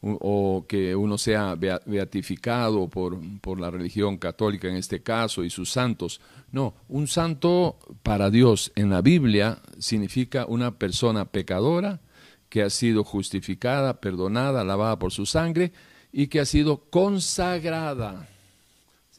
[0.00, 5.70] O, que uno sea beatificado por, por la religión católica en este caso y sus
[5.70, 6.20] santos.
[6.50, 12.00] No, un santo para Dios en la Biblia significa una persona pecadora
[12.48, 15.72] que ha sido justificada, perdonada, lavada por su sangre
[16.12, 18.28] y que ha sido consagrada,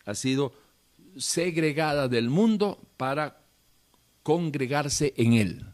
[0.06, 0.54] ha sido
[1.18, 3.42] segregada del mundo para
[4.24, 5.66] congregarse en él.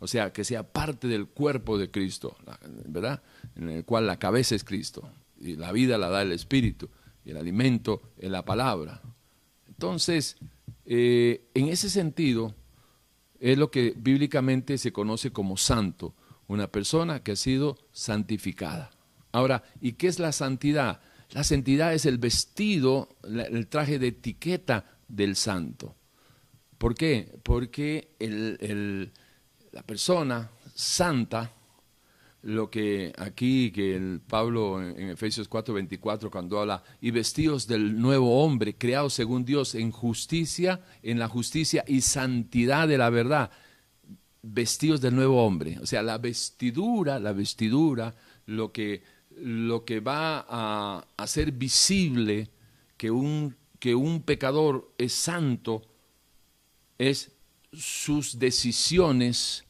[0.00, 2.36] O sea, que sea parte del cuerpo de Cristo,
[2.86, 3.22] ¿verdad?
[3.56, 6.88] En el cual la cabeza es Cristo y la vida la da el Espíritu
[7.24, 9.02] y el alimento es la palabra.
[9.66, 10.36] Entonces,
[10.86, 12.54] eh, en ese sentido,
[13.40, 16.14] es lo que bíblicamente se conoce como santo
[16.48, 18.90] una persona que ha sido santificada.
[19.32, 21.00] Ahora, ¿y qué es la santidad?
[21.30, 25.94] La santidad es el vestido, el traje de etiqueta del santo.
[26.78, 27.38] ¿Por qué?
[27.42, 28.14] Porque
[29.72, 31.52] la persona santa,
[32.42, 38.42] lo que aquí, que el Pablo en, Efesios 4:24, cuando habla, y vestidos del nuevo
[38.42, 43.50] hombre, creado según Dios en justicia, en la justicia y santidad de la verdad
[44.42, 45.78] vestidos del nuevo hombre.
[45.80, 48.14] O sea, la vestidura, la vestidura,
[48.46, 49.02] lo que,
[49.36, 52.50] lo que va a hacer visible
[52.96, 55.82] que un, que un pecador es santo
[56.98, 57.32] es
[57.72, 59.64] sus decisiones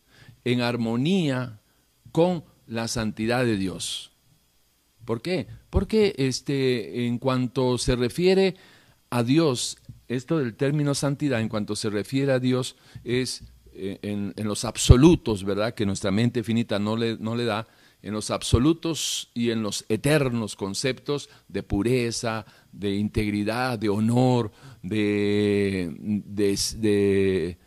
[0.45, 1.61] en armonía
[2.13, 4.13] con la santidad de Dios.
[5.05, 5.47] ¿Por qué?
[5.71, 8.57] Porque este, en cuanto se refiere
[9.11, 13.45] a Dios, esto del término santidad, en cuanto se refiere a Dios, es
[13.79, 15.75] en, los absolutos, ¿verdad?
[15.75, 17.67] Que nuestra mente finita no le, no le da,
[18.03, 25.95] en los absolutos y en los eternos conceptos de pureza, de integridad, de honor, de,
[25.99, 27.59] de,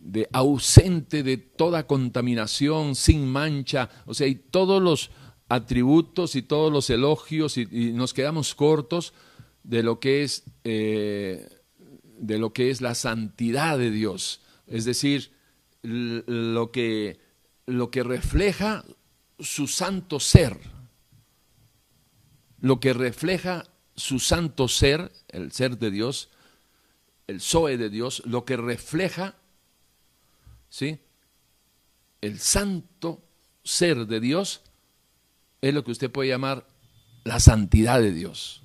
[0.00, 5.10] de, ausente de toda contaminación, sin mancha, o sea, y todos los
[5.48, 9.12] atributos y todos los elogios y, nos quedamos cortos
[9.62, 11.48] de lo que es eh,
[12.18, 15.32] de lo que es la santidad de Dios es decir,
[15.82, 17.20] lo que,
[17.66, 18.84] lo que refleja
[19.38, 20.58] su santo ser,
[22.60, 26.30] lo que refleja su santo ser, el ser de Dios,
[27.26, 29.36] el Zoe de Dios, lo que refleja,
[30.68, 30.98] ¿sí?
[32.20, 33.22] El santo
[33.62, 34.62] ser de Dios
[35.60, 36.66] es lo que usted puede llamar
[37.24, 38.62] la santidad de Dios.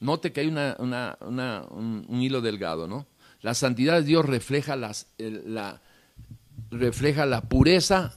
[0.00, 0.76] Note que hay una,
[1.20, 3.06] un, hilo delgado, ¿no?
[3.42, 5.80] La santidad de Dios refleja, las, la,
[6.70, 8.14] refleja la pureza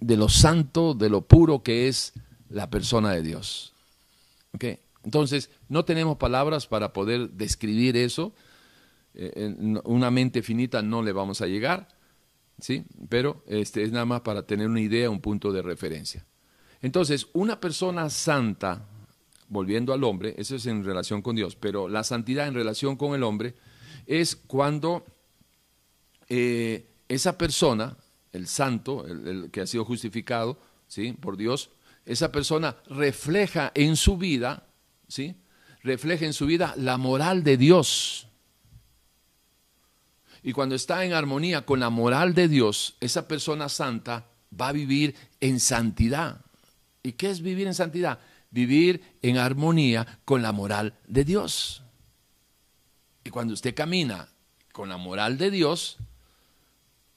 [0.00, 2.14] de lo santo, de lo puro que es
[2.48, 3.72] la persona de Dios.
[5.04, 8.32] Entonces, no tenemos palabras para poder describir eso.
[9.14, 11.88] Eh, una mente finita no le vamos a llegar,
[12.60, 12.84] ¿sí?
[13.08, 16.24] Pero este, es nada más para tener una idea, un punto de referencia.
[16.80, 18.86] Entonces, una persona santa,
[19.48, 23.14] volviendo al hombre, eso es en relación con Dios, pero la santidad en relación con
[23.14, 23.54] el hombre
[24.06, 25.04] es cuando
[26.28, 27.96] eh, esa persona,
[28.32, 31.12] el santo, el, que ha sido justificado ¿sí?
[31.12, 31.70] por Dios,
[32.06, 34.66] esa persona refleja en su vida,
[35.08, 35.36] ¿sí?
[35.82, 38.28] refleja en su vida la moral de Dios.
[40.42, 44.26] Y cuando está en armonía con la moral de Dios, esa persona santa
[44.58, 46.40] va a vivir en santidad.
[47.02, 48.18] ¿Y qué es vivir en santidad?
[48.50, 51.82] Vivir en armonía con la moral de Dios.
[53.24, 54.28] Y cuando usted camina
[54.72, 55.98] con la moral de Dios,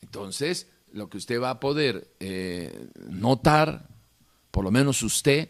[0.02, 3.90] entonces, lo que usted va a poder eh, notar,
[4.52, 5.50] por lo menos usted,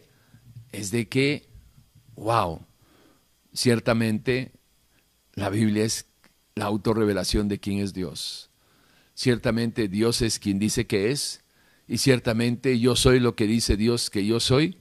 [0.72, 1.48] es de que,
[2.16, 2.60] wow,
[3.52, 4.52] ciertamente
[5.34, 6.06] la Biblia es
[6.54, 8.50] la autorrevelación de quién es Dios.
[9.14, 11.42] Ciertamente Dios es quien dice que es,
[11.86, 14.78] y ciertamente yo soy lo que dice Dios que yo soy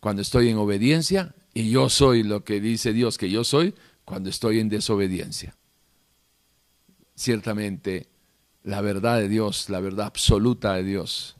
[0.00, 3.74] cuando estoy en obediencia, y yo soy lo que dice Dios que yo soy
[4.10, 5.54] cuando estoy en desobediencia.
[7.14, 8.08] Ciertamente
[8.64, 11.36] la verdad de Dios, la verdad absoluta de Dios.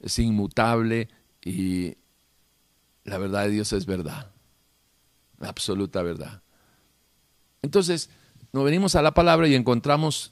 [0.00, 1.08] Es inmutable
[1.44, 1.96] y
[3.02, 4.30] la verdad de Dios es verdad,
[5.40, 6.42] la absoluta verdad.
[7.62, 8.10] Entonces,
[8.52, 10.30] nos venimos a la palabra y encontramos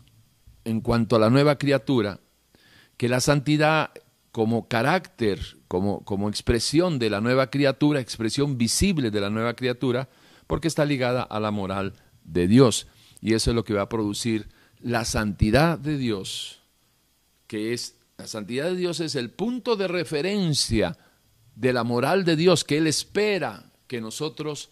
[0.65, 2.21] en cuanto a la nueva criatura,
[2.97, 3.91] que la santidad
[4.31, 10.09] como carácter, como, como expresión de la nueva criatura, expresión visible de la nueva criatura,
[10.51, 12.89] porque está ligada a la moral de Dios.
[13.21, 14.49] Y eso es lo que va a producir
[14.81, 16.59] la santidad de Dios,
[17.47, 20.99] que es, la santidad de Dios es el punto de referencia
[21.55, 24.71] de la moral de Dios que Él espera que nosotros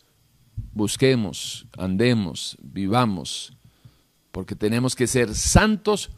[0.73, 3.53] busquemos, andemos, vivamos,
[4.33, 6.11] porque tenemos que ser santos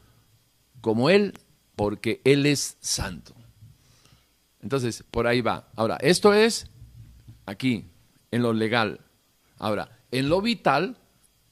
[0.81, 1.35] como Él,
[1.77, 3.35] porque Él es santo.
[4.63, 5.69] Entonces, por ahí va.
[5.77, 6.67] Ahora, esto es
[7.45, 7.85] aquí,
[8.31, 9.01] en lo legal.
[9.61, 10.97] Ahora, en lo vital,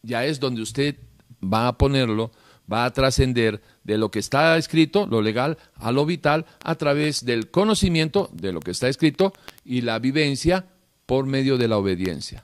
[0.02, 0.96] ya es donde usted
[1.44, 2.32] va a ponerlo,
[2.70, 7.24] va a trascender de lo que está escrito, lo legal, a lo vital, a través
[7.24, 10.66] del conocimiento de lo que está escrito y la vivencia
[11.04, 12.42] por medio de la obediencia.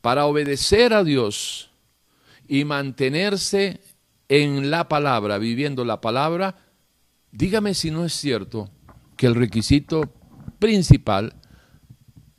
[0.00, 1.70] Para obedecer a Dios
[2.46, 3.80] y mantenerse
[4.28, 6.56] en la palabra, viviendo la palabra,
[7.32, 8.70] dígame si no es cierto
[9.16, 10.12] que el requisito
[10.60, 11.34] principal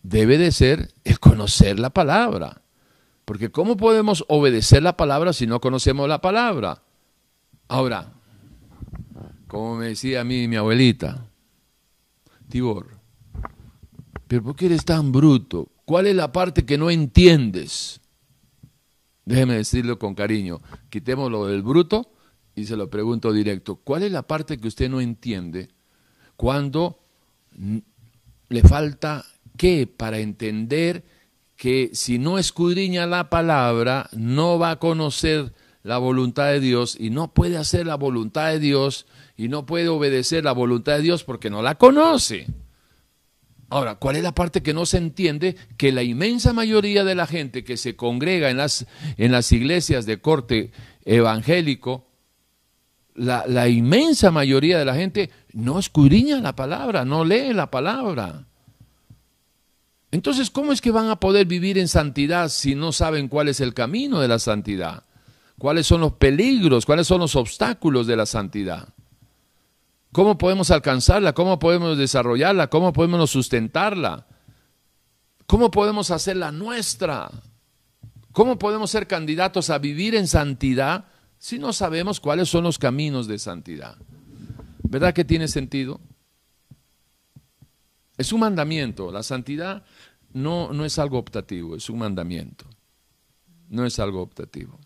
[0.10, 2.62] debe de ser el conocer la palabra.
[3.26, 6.84] Porque ¿cómo podemos obedecer la palabra si no conocemos la palabra?
[7.68, 8.13] Ahora,
[9.48, 11.26] como me decía a mí mi abuelita,
[12.50, 13.00] Tibor,
[14.28, 15.70] pero ¿por qué eres tan bruto?
[15.86, 18.00] ¿Cuál es la parte que no entiendes?
[19.26, 22.12] Déjeme decirlo con cariño, quitémoslo del bruto
[22.56, 23.78] y se lo pregunto directo.
[23.78, 25.70] ¿Cuál es la parte que usted no entiende
[26.36, 27.00] cuando
[28.50, 29.26] le falta
[29.58, 31.04] qué para entender
[31.56, 37.12] que si no escudriña la palabra, no va a conocer la voluntad de Dios y
[37.12, 39.06] no puede hacer la voluntad de Dios
[39.38, 42.48] y no puede obedecer la voluntad de Dios porque no la conoce.
[43.70, 45.56] Ahora, ¿cuál es la parte que no se entiende?
[45.78, 48.86] Que la inmensa mayoría de la gente que se congrega en las,
[49.18, 50.72] en las iglesias de corte
[51.04, 52.08] evangélico,
[53.15, 58.46] la, la inmensa mayoría de la gente no escudriña la palabra, no lee la palabra.
[60.15, 63.60] Entonces, ¿cómo es que van a poder vivir en santidad si no saben cuál es
[63.60, 65.04] el camino de la santidad?
[65.58, 66.86] ¿Cuáles son los peligros?
[66.86, 68.88] ¿Cuáles son los obstáculos de la santidad?
[70.13, 71.34] ¿Cómo podemos alcanzarla?
[71.34, 72.67] ¿Cómo podemos desarrollarla?
[72.67, 74.25] ¿Cómo podemos sustentarla?
[75.47, 77.30] ¿Cómo podemos hacerla nuestra?
[78.32, 81.08] ¿Cómo podemos ser candidatos a vivir en santidad
[81.39, 83.97] si no sabemos cuáles son los caminos de santidad?
[84.82, 85.99] ¿Verdad que tiene sentido?
[88.17, 89.12] Es un mandamiento.
[89.12, 89.84] La santidad
[90.36, 92.65] no, no es algo optativo, es un mandamiento.
[93.69, 94.78] No es algo optativo.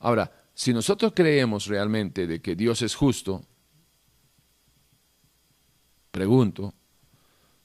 [0.00, 3.44] Ahora, si nosotros creemos realmente de que Dios es justo,
[6.10, 6.74] pregunto,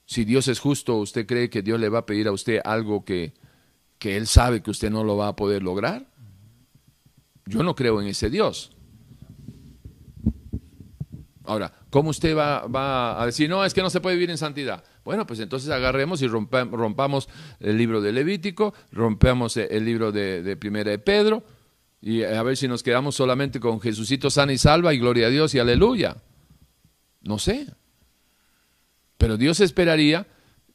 [0.07, 3.03] Si Dios es justo, ¿usted cree que Dios le va a pedir a usted algo
[3.03, 3.33] que,
[3.97, 6.05] que Él sabe que usted no lo va a poder lograr?
[7.47, 8.71] Yo no creo en ese Dios.
[11.43, 14.83] Ahora, ¿cómo usted va, a decir, no, es que no se puede vivir en santidad?
[15.05, 20.57] Bueno, pues entonces agarremos y rompamos el libro de Levítico, rompamos el libro de, de
[20.57, 21.43] Primera de Pedro,
[22.01, 25.29] y a ver si nos quedamos solamente con Jesucito sana y salva y gloria a
[25.29, 26.17] Dios y aleluya.
[27.21, 27.67] No sé.
[29.17, 30.27] Pero Dios esperaría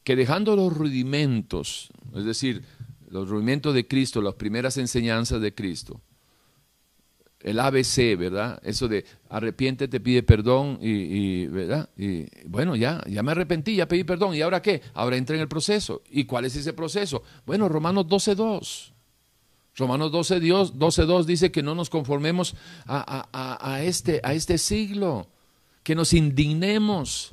[0.04, 2.62] que dejando los rudimentos, es decir,
[3.08, 6.00] los rudimentos de Cristo, las primeras enseñanzas de Cristo,
[7.42, 8.60] el ABC, ¿verdad?
[8.62, 11.88] Eso de arrepiente, te pide perdón y, ¿verdad?
[11.96, 14.34] Y bueno, ya, ya me arrepentí, ya pedí perdón.
[14.34, 14.82] ¿Y ahora qué?
[14.94, 16.02] Ahora entra en el proceso.
[16.10, 17.22] ¿Y cuál es ese proceso?
[17.46, 18.92] Bueno, Romanos 12.2.
[19.76, 22.54] Romanos 12.2 12, dice que no nos conformemos
[22.86, 25.28] a, este, a este siglo,
[25.82, 27.30] que nos indignemos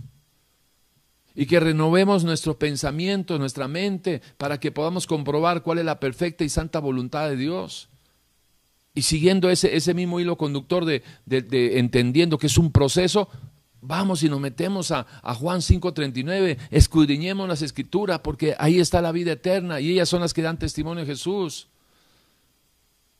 [1.36, 6.43] y que renovemos nuestro pensamiento, nuestra mente, para que podamos comprobar cuál es la perfecta
[6.43, 7.89] y santa voluntad de Dios.
[8.98, 11.04] Y siguiendo ese, ese mismo hilo conductor de,
[11.78, 13.30] entendiendo que es un proceso,
[13.80, 19.12] vamos y nos metemos a, a Juan 5:39, escudriñemos las escrituras, porque ahí está la
[19.12, 21.68] vida eterna y ellas son las que dan testimonio de Jesús.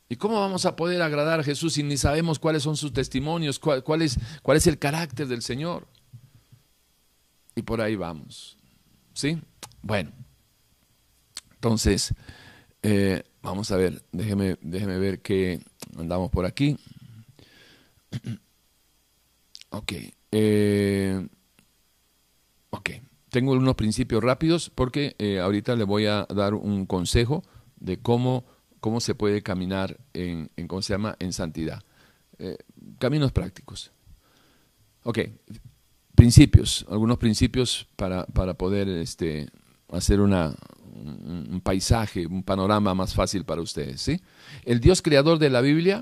[0.10, 3.60] ¿Y cómo vamos a poder agradar a Jesús si ni sabemos cuáles son sus testimonios,
[3.60, 5.86] cuál, es, cuál es el carácter del Señor?
[7.54, 8.58] Y por ahí vamos.
[9.13, 9.40] ¿Sí?
[9.84, 10.12] Bueno.
[11.54, 12.16] Entonces,
[12.82, 15.62] eh, Vamos a ver, déjeme, déjeme ver qué
[15.97, 16.78] andamos por aquí.
[19.69, 19.93] Ok.
[20.32, 21.28] Eh,
[22.69, 22.89] ok.
[23.30, 27.43] Tengo unos principios rápidos porque eh, ahorita le voy a dar un consejo
[27.76, 28.45] de cómo,
[28.80, 31.84] cómo se puede caminar en, ¿cómo se llama?, en santidad.
[32.39, 32.58] Eh,
[32.97, 33.91] caminos prácticos.
[35.04, 35.19] Ok.
[36.15, 39.50] Principios, algunos principios para, para poder este,
[39.89, 40.56] hacer una,
[40.97, 44.02] un, paisaje, un panorama más fácil para ustedes.
[44.02, 44.19] ¿sí?
[44.63, 46.01] El Dios creador de la Biblia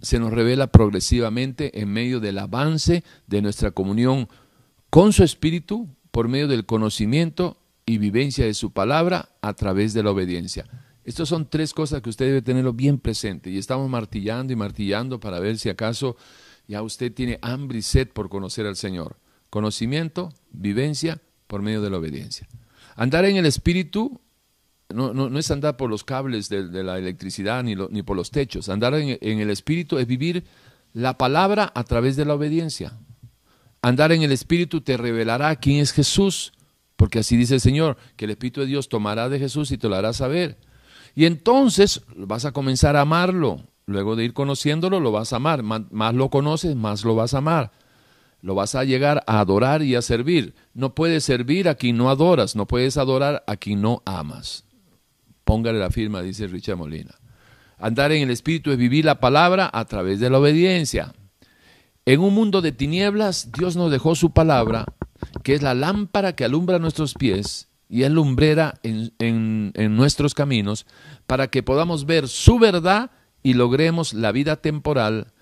[0.00, 4.28] se nos revela progresivamente en medio del avance de nuestra comunión
[4.90, 10.02] con su Espíritu por medio del conocimiento y vivencia de su palabra a través de
[10.02, 10.66] la obediencia.
[11.04, 15.20] Estas son tres cosas que usted debe tenerlo bien presente y estamos martillando y martillando
[15.20, 16.16] para ver si acaso
[16.66, 19.16] ya usted tiene hambre y sed por conocer al Señor.
[19.50, 22.48] Conocimiento, vivencia por medio de la obediencia.
[22.96, 24.20] Andar en el espíritu
[24.92, 28.68] no, no, es andar por los cables de, la electricidad ni, ni, por los techos.
[28.68, 30.44] Andar en, en el espíritu es vivir
[30.92, 32.92] la palabra a través de la obediencia.
[33.82, 36.52] Andar en el espíritu te revelará quién es Jesús,
[36.96, 39.88] porque así dice el Señor, que el Espíritu de Dios tomará de Jesús y te
[39.88, 40.58] lo hará saber.
[41.14, 43.62] Y entonces vas a comenzar a amarlo.
[43.84, 45.62] Luego de ir conociéndolo, lo vas a amar.
[45.62, 47.72] Más lo conoces, más lo vas a amar
[48.46, 50.54] lo vas a llegar a adorar y a servir.
[50.72, 54.65] No puedes servir a quien no adoras, no puedes adorar a quien no amas.
[55.46, 57.14] Póngale la firma, dice Richard Molina.
[57.78, 61.14] Andar en el Espíritu es vivir la palabra a través de la obediencia.
[62.04, 64.86] En un mundo de tinieblas, Dios nos dejó su palabra,
[65.44, 70.84] que es la lámpara que alumbra nuestros pies y es lumbrera en, en nuestros caminos,
[71.28, 73.12] para que podamos ver su verdad
[73.44, 75.32] y logremos la vida temporal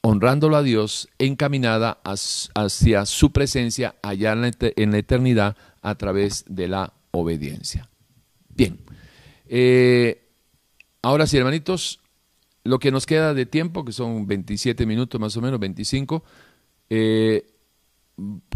[0.00, 6.94] honrándolo a Dios, encaminada hacia su presencia allá en la eternidad a través de la
[7.12, 7.91] obediencia.
[8.54, 8.78] Bien,
[9.48, 10.28] eh,
[11.02, 12.00] ahora sí, hermanitos,
[12.64, 16.22] lo que nos queda de tiempo, que son 27 minutos más o menos, 25,
[16.90, 17.46] eh,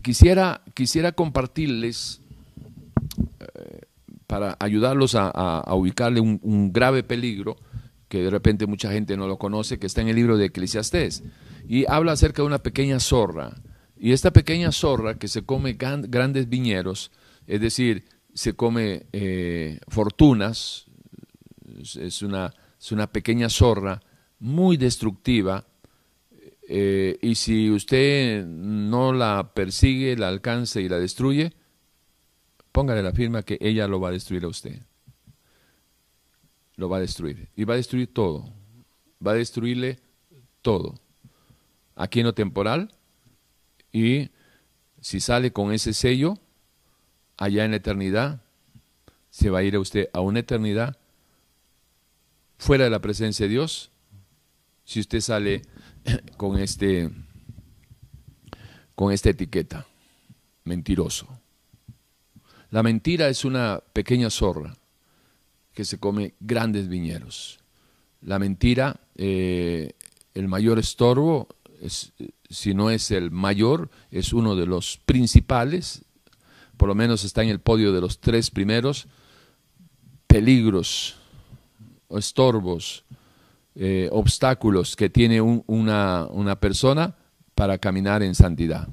[0.02, 2.20] quisiera, quisiera compartirles,
[3.40, 3.80] eh,
[4.26, 7.56] para ayudarlos a, ubicarle un grave peligro,
[8.09, 11.22] que de repente mucha gente no lo conoce, que está en el libro de Eclesiastés,
[11.68, 13.56] y habla acerca de una pequeña zorra.
[13.98, 17.11] Y esta pequeña zorra que se come grandes viñeros,
[17.46, 18.04] es decir,
[18.37, 20.87] se come eh, fortunas,
[21.83, 24.01] es una, es una pequeña zorra
[24.38, 25.66] muy destructiva,
[26.69, 31.52] eh, y si usted no la persigue, la alcanza y la destruye,
[32.71, 34.81] póngale la firma que ella lo va a destruir a usted
[36.77, 37.48] lo va a destruir.
[37.56, 38.52] Y va a destruir todo.
[39.27, 39.98] Va a destruirle
[40.63, 40.94] todo.
[41.94, 42.92] Aquí en lo temporal.
[43.92, 44.31] Y
[45.00, 46.38] si sale con ese sello,
[47.37, 48.42] allá en la eternidad,
[49.30, 50.96] se va a ir a usted a una eternidad
[52.58, 53.90] fuera de la presencia de Dios.
[54.84, 55.62] Si usted sale
[56.37, 57.10] con este
[58.94, 59.87] con esta etiqueta,
[60.64, 61.28] mentiroso.
[62.70, 64.74] La mentira es una pequeña zorra
[65.74, 67.60] que se come grandes viñeros.
[68.22, 69.92] La mentira, eh,
[70.32, 71.48] el mayor estorbo,
[71.82, 72.14] es,
[72.48, 76.06] si no es el mayor, es uno de los principales,
[76.77, 79.06] por lo menos está en el podio de los tres primeros,
[80.27, 81.16] peligros,
[82.10, 83.04] estorbos,
[83.74, 87.14] eh, obstáculos que tiene una, una persona
[87.54, 88.88] para caminar en santidad.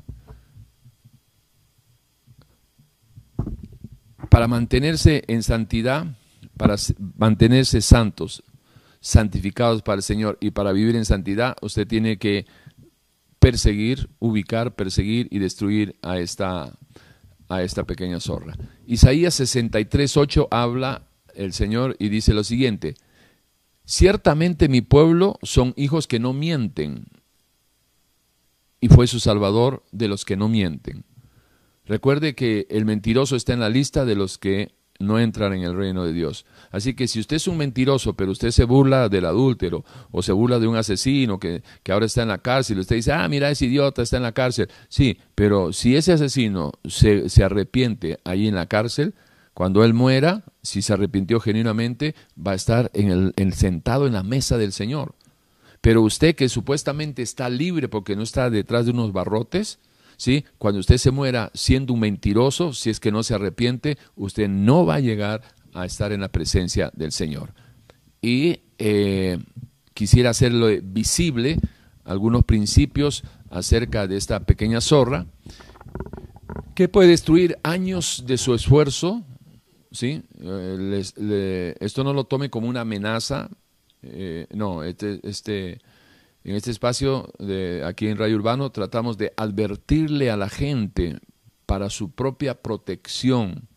[4.30, 6.06] Para mantenerse en santidad,
[6.58, 6.76] para
[7.18, 8.44] mantenerse santos,
[9.00, 12.46] santificados para el Señor y para vivir en santidad, usted tiene que
[13.40, 16.74] perseguir, ubicar, perseguir y destruir a esta,
[17.50, 18.56] a esta pequeña zorra.
[18.86, 22.96] Isaías 63.8 habla el Señor y dice lo siguiente,
[23.86, 27.06] ciertamente mi pueblo son hijos que no mienten,
[28.80, 31.06] y fue su salvador de los que no mienten.
[31.86, 35.76] Recuerde que el mentiroso está en la lista de los que no entrar en el
[35.76, 36.46] reino de Dios.
[36.72, 40.32] Así que si usted es un mentiroso, pero usted se burla del adúltero o se
[40.32, 43.50] burla de un asesino que, que ahora está en la cárcel, usted dice, ah, mira,
[43.50, 44.70] ese idiota está en la cárcel.
[44.90, 49.14] Sí, pero si ese asesino se, se arrepiente ahí en la cárcel,
[49.54, 54.24] cuando él muera, si se arrepintió genuinamente, va a estar en el, sentado en la
[54.24, 55.14] mesa del Señor.
[55.82, 59.80] Pero usted que supuestamente está libre porque no está detrás de unos barrotes,
[60.24, 60.46] ¿sí?
[60.58, 64.86] Cuando usted se muera siendo un mentiroso, si es que no se arrepiente, usted no
[64.86, 65.42] va a llegar
[65.74, 67.54] a estar en la presencia del Señor.
[68.22, 69.38] Y eh,
[69.94, 71.58] quisiera hacerlo visible
[72.06, 75.26] algunos principios acerca de esta pequeña zorra
[76.74, 79.26] que puede destruir años de su esfuerzo.
[79.92, 80.24] ¿sí?
[80.40, 83.50] Eh, esto no lo tome como una amenaza.
[84.02, 85.82] Eh, no, este, este
[86.44, 91.20] en este espacio de aquí en Rayo Urbano tratamos de advertirle a la gente
[91.66, 93.68] para su propia protección,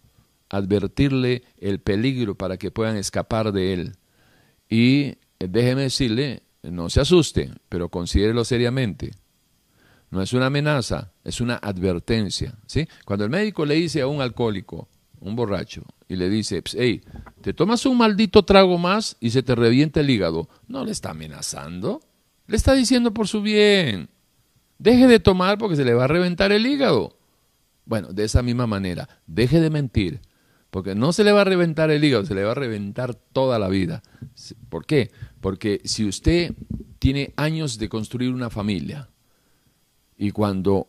[0.49, 3.97] advertirle el peligro para que puedan escapar de él.
[4.69, 5.03] Y
[5.39, 9.13] eh, déjeme decirle, no se asuste, pero considérelo seriamente.
[10.11, 12.55] No es una amenaza, es una advertencia.
[12.67, 12.89] ¿sí?
[13.05, 14.89] Cuando el médico le dice a un alcohólico,
[15.21, 17.03] un borracho, y le dice, hey,
[17.41, 21.11] te tomas un maldito trago más y se te revienta el hígado, no le está
[21.11, 22.01] amenazando,
[22.47, 24.09] le está diciendo por su bien.
[24.79, 27.17] Deje de tomar porque se le va a reventar el hígado.
[27.85, 30.21] Bueno, de esa misma manera, deje de mentir,
[30.71, 33.59] porque no se le va a reventar el hígado, se le va a reventar toda
[33.59, 34.03] la vida.
[34.69, 35.11] ¿Por qué?
[35.41, 36.55] Porque si usted
[36.99, 39.09] tiene años de construir una familia
[40.19, 40.89] y cuando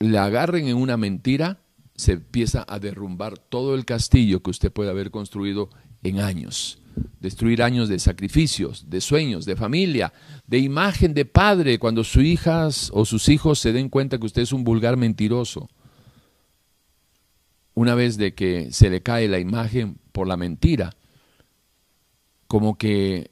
[0.00, 1.60] le agarren en una mentira,
[1.94, 5.70] se empieza a derrumbar todo el castillo que usted puede haber construido
[6.02, 6.83] en años
[7.20, 10.12] destruir años de sacrificios, de sueños, de familia,
[10.46, 14.42] de imagen de padre, cuando sus hijas o sus hijos se den cuenta que usted
[14.42, 15.68] es un vulgar mentiroso.
[17.74, 20.94] Una vez de que se le cae la imagen por la mentira,
[22.46, 23.30] como que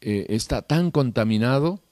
[0.00, 1.82] eh, está tan contaminado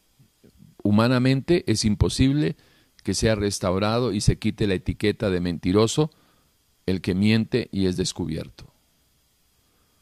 [0.82, 2.56] humanamente, es imposible
[3.02, 6.10] que sea restaurado y se quite la etiqueta de mentiroso
[6.86, 8.65] el que miente y es descubierto.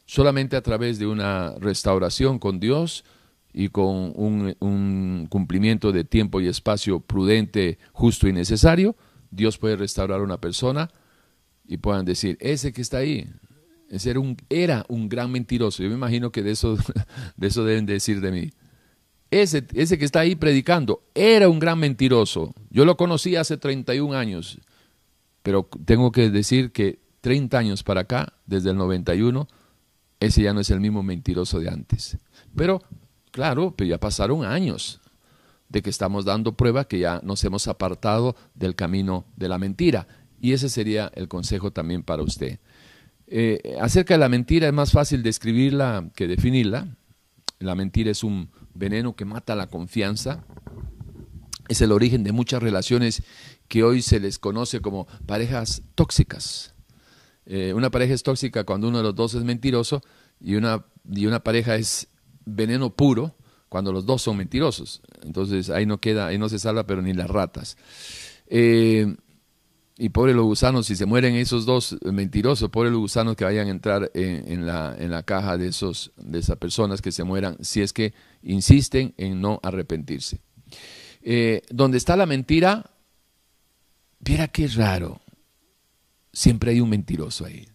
[0.05, 3.03] Solamente a través de una restauración con Dios
[3.53, 8.95] y con un, cumplimiento de tiempo y espacio prudente, justo y necesario,
[9.31, 10.91] Dios puede restaurar a una persona
[11.65, 13.27] y puedan decir, ese que está ahí,
[13.89, 15.81] ese era un, gran mentiroso.
[15.81, 16.77] Yo me imagino que de eso,
[17.37, 18.51] de deben decir de mí.
[19.31, 22.53] Ese, ese que está ahí predicando era un gran mentiroso.
[22.69, 24.59] Yo lo conocí hace 31 años,
[25.43, 29.47] pero tengo que decir que 30 años para acá, desde el 91,
[30.19, 32.17] ese ya no es el mismo mentiroso de antes.
[32.55, 32.81] Pero,
[33.31, 35.01] claro, pero ya pasaron años
[35.69, 40.07] de que estamos dando prueba que ya nos hemos apartado del camino de la mentira.
[40.39, 42.59] Y ese sería el consejo también para usted.
[43.27, 46.95] Eh, acerca de la mentira es más fácil describirla que definirla.
[47.59, 50.43] La mentira es un veneno que mata la confianza.
[51.67, 53.23] Es el origen de muchas relaciones
[53.67, 56.74] que hoy se les conoce como parejas tóxicas.
[57.45, 60.01] Eh, una pareja es tóxica cuando uno de los dos es mentiroso
[60.39, 62.07] y una, y una pareja es
[62.45, 63.35] veneno puro
[63.69, 65.01] cuando los dos son mentirosos.
[65.23, 67.77] Entonces ahí no queda, ahí no se salva, pero ni las ratas.
[68.47, 69.15] Eh,
[69.97, 73.67] y pobre los gusanos, si se mueren esos dos mentirosos, pobre los gusanos que vayan
[73.67, 77.57] a entrar en, la, en la, caja de, esos, de esas personas que se mueran,
[77.61, 80.41] si es que insisten en no arrepentirse.
[81.21, 82.91] Eh, donde está la mentira,
[84.19, 85.21] mira qué raro
[86.35, 87.67] siempre hay un mentiroso ahí.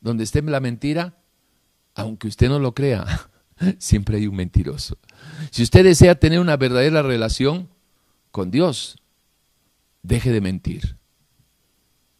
[0.00, 1.18] Donde esté la mentira,
[1.94, 3.30] aunque usted no lo crea,
[3.78, 4.98] siempre hay un mentiroso.
[5.50, 7.70] Si usted desea tener una verdadera relación
[8.30, 8.98] con Dios,
[10.02, 10.98] deje de mentir.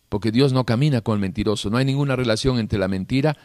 [0.09, 1.71] Porque Dios no camina con el mentiroso.
[1.71, 3.37] No hay ninguna relación entre la mentira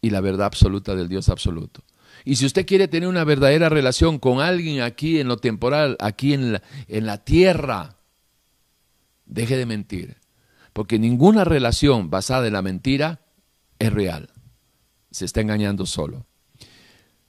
[0.00, 1.82] y la verdad absoluta del Dios absoluto.
[2.24, 6.34] Y si usted quiere tener una verdadera relación con alguien aquí en lo temporal, aquí
[6.34, 7.96] en la, en la tierra,
[9.24, 10.19] deje de mentir.
[10.72, 13.20] Porque ninguna relación basada en la mentira
[13.78, 14.30] es real.
[15.10, 16.26] Se está engañando solo.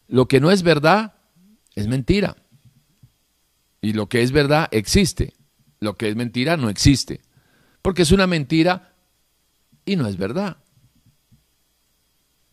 [0.08, 1.16] Lo que no es verdad
[1.76, 2.36] es mentira.
[3.82, 5.34] Y lo que es verdad existe.
[5.80, 7.22] Lo que es mentira no existe.
[7.82, 8.94] Porque es una mentira
[9.86, 10.58] y no es verdad.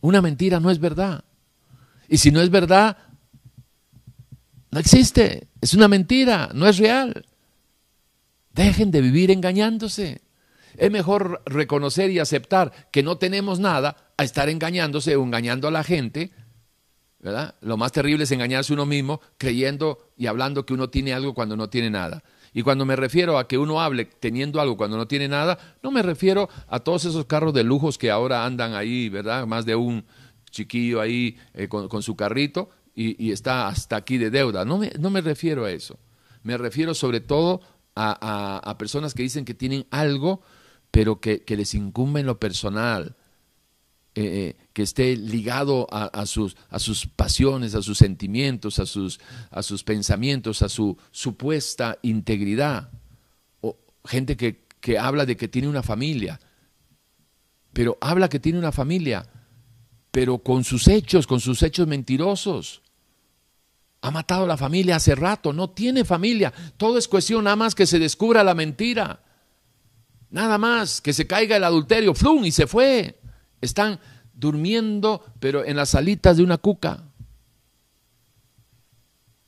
[0.01, 1.23] Una mentira no es verdad.
[2.07, 2.97] Y si no es verdad,
[4.71, 5.47] no existe.
[5.61, 7.25] Es una mentira, no es real.
[8.53, 10.21] Dejen de vivir engañándose.
[10.79, 15.71] Es mejor reconocer y aceptar que no tenemos nada a estar engañándose o engañando a
[15.71, 16.31] la gente.
[17.61, 21.55] Lo más terrible es engañarse uno mismo creyendo y hablando que uno tiene algo cuando
[21.55, 22.23] no tiene nada.
[22.53, 25.91] Y cuando me refiero a que uno hable teniendo algo cuando no tiene nada, no
[25.91, 29.45] me refiero a todos esos carros de lujos que ahora andan ahí, ¿verdad?
[29.45, 30.05] Más de un
[30.49, 34.65] chiquillo ahí eh, con, su carrito y, está hasta aquí de deuda.
[34.65, 35.99] No me refiero a eso.
[36.41, 37.61] Me refiero sobre todo
[37.95, 40.41] a, personas que dicen que tienen algo,
[40.91, 43.15] pero que, les incumbe en lo personal,
[44.15, 49.19] eh, eh, que esté ligado a, sus, a sus pasiones, a sus sentimientos, a sus,
[49.51, 52.89] a sus pensamientos, a su supuesta integridad.
[53.61, 56.39] O gente que, que habla de que tiene una familia,
[57.71, 59.27] pero habla que tiene una familia,
[60.11, 62.81] pero con sus hechos, con sus hechos mentirosos.
[64.01, 66.51] Ha matado a la familia hace rato, no tiene familia.
[66.77, 69.23] Todo es cuestión nada más que se descubra la mentira.
[70.29, 73.19] Nada más que se caiga el adulterio, flum, y se fue.
[73.61, 73.99] Están
[74.33, 77.03] durmiendo, pero en las alitas de una cuca.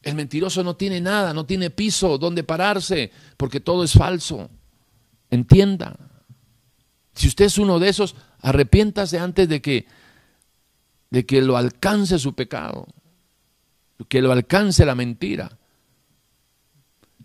[0.02, 4.50] El mentiroso no tiene nada, no tiene piso donde pararse, porque todo es falso.
[5.30, 5.96] Entienda.
[7.14, 9.86] Si usted es uno de esos, arrepiéntase antes de que,
[11.12, 12.88] de que lo alcance su pecado
[14.08, 15.58] que lo alcance la mentira.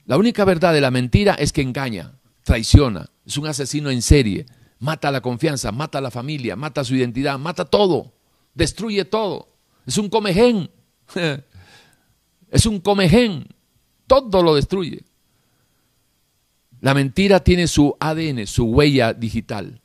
[0.04, 2.12] La única verdad de la mentira es que engaña,
[2.44, 4.46] traiciona, es un asesino en serie,
[4.78, 8.12] mata la confianza, mata la familia, mata su identidad, mata todo,
[8.54, 9.48] destruye todo.
[9.84, 10.70] Es un comején,
[12.50, 13.48] es un comején,
[14.06, 15.04] todo lo destruye.
[16.80, 19.80] La mentira tiene su ADN, su huella digital,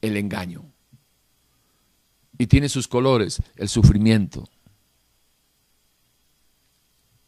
[0.00, 0.64] el engaño.
[2.38, 4.48] Y tiene sus colores, el sufrimiento,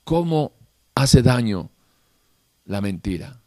[0.05, 0.53] cómo
[0.95, 1.71] hace daño
[2.65, 3.41] la mentira.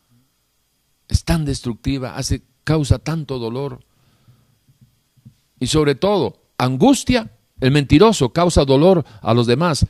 [1.08, 3.80] Es tan destructiva, hace, causa tanto dolor.
[5.60, 7.32] Y sobre todo, angustia.
[7.62, 9.88] El mentiroso causa dolor a los demás,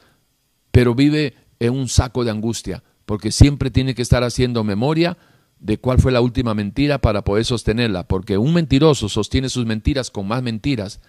[0.71, 5.17] pero vive en un saco de angustia, porque siempre tiene que estar haciendo memoria
[5.59, 10.11] de cuál fue la última mentira para poder sostenerla, porque un mentiroso sostiene sus mentiras
[10.11, 11.01] con más mentiras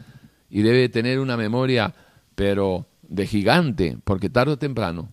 [0.49, 1.95] y debe tener una memoria,
[2.35, 5.11] pero de gigante, porque tarde o temprano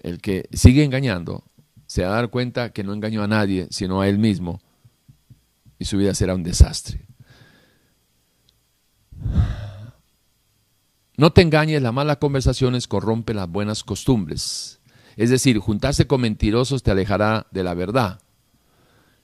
[0.00, 1.44] el que sigue engañando
[1.92, 4.62] se va a dar cuenta que no engañó a nadie, sino a él mismo,
[5.78, 7.04] y su vida será un desastre.
[11.18, 14.80] No te engañes, las malas conversaciones corrompen las buenas costumbres.
[15.16, 18.20] Es decir, juntarse con mentirosos te alejará de la verdad.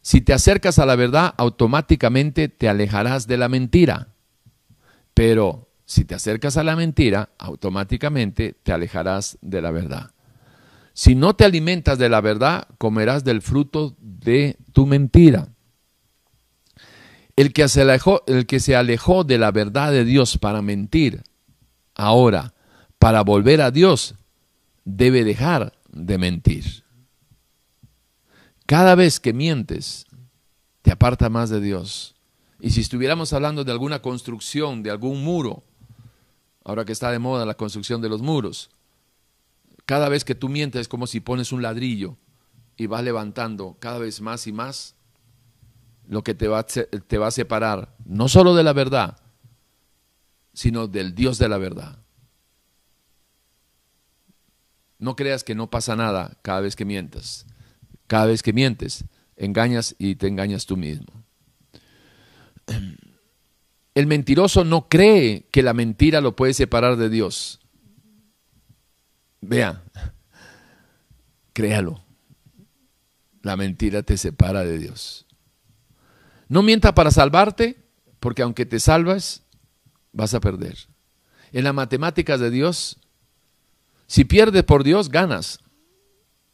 [0.03, 4.09] Si te acercas a la verdad, automáticamente te alejarás de la mentira.
[5.15, 10.11] Pero si te acercas a la mentira, automáticamente te alejarás de la verdad.
[10.99, 15.47] Si no te alimentas de la verdad, comerás del fruto de tu mentira.
[17.37, 21.23] El que, se alejó, de la verdad de Dios para mentir,
[21.95, 22.53] ahora,
[22.99, 24.17] para volver a Dios,
[24.85, 26.83] debe dejar de mentir.
[28.67, 30.05] Cada vez que mientes,
[30.83, 32.17] te aparta más de Dios.
[32.59, 35.63] Y si estuviéramos hablando de alguna construcción, de algún muro,
[36.65, 38.69] ahora que está de moda la construcción de los muros,
[39.89, 42.19] cada vez que tú mientes es como si pones un ladrillo
[42.77, 44.97] y vas levantando cada vez más y más
[46.07, 49.17] lo que te va, te va a separar no solo de la verdad,
[50.53, 52.05] sino del Dios de la verdad.
[54.99, 57.47] No creas que no pasa nada cada vez que mientas.
[58.07, 61.25] Cada vez que mientes, engañas y te engañas tú mismo.
[63.95, 67.61] El mentiroso no cree que la mentira lo puede separar de Dios.
[69.41, 69.83] Vea,
[71.53, 72.03] créalo.
[73.43, 75.27] La mentira te separa de Dios.
[76.49, 77.77] No mienta para salvarte,
[78.21, 79.43] porque aunque te salvas,
[80.13, 80.77] vas a perder.
[81.53, 82.99] En las matemáticas de Dios,
[84.07, 85.61] si pierdes por Dios, ganas.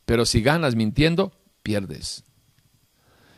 [0.04, 1.32] Pero si ganas mintiendo,
[1.62, 2.24] pierdes.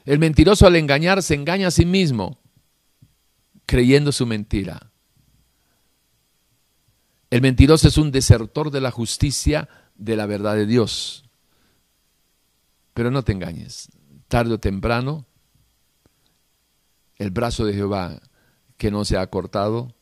[0.04, 2.38] El mentiroso al engañar se engaña a sí mismo,
[3.66, 4.90] creyendo su mentira.
[7.30, 11.24] El mentiroso es un desertor de la justicia de la verdad de Dios.
[12.94, 13.90] Pero no te engañes,
[14.28, 15.26] tarde o temprano
[17.16, 18.20] el brazo de Jehová
[18.76, 19.94] que no se ha cortado,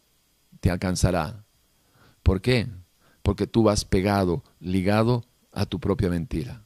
[0.61, 1.45] te alcanzará.
[2.23, 2.69] ¿Por qué?
[3.23, 6.65] Porque tú vas pegado, ligado a tu propia mentira.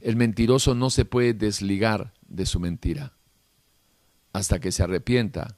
[0.00, 3.12] El mentiroso no se puede desligar de su mentira
[4.32, 5.56] hasta que se arrepienta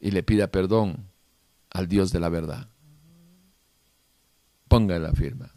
[0.00, 1.10] y le pida perdón
[1.70, 2.68] al Dios de la verdad.
[4.68, 5.50] Ponga la firma.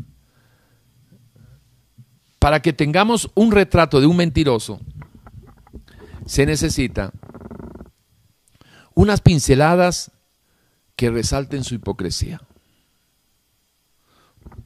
[2.39, 4.79] Para que tengamos un retrato de un mentiroso,
[6.25, 7.11] se necesita
[8.93, 10.11] unas pinceladas
[10.95, 12.41] que resalten su hipocresía,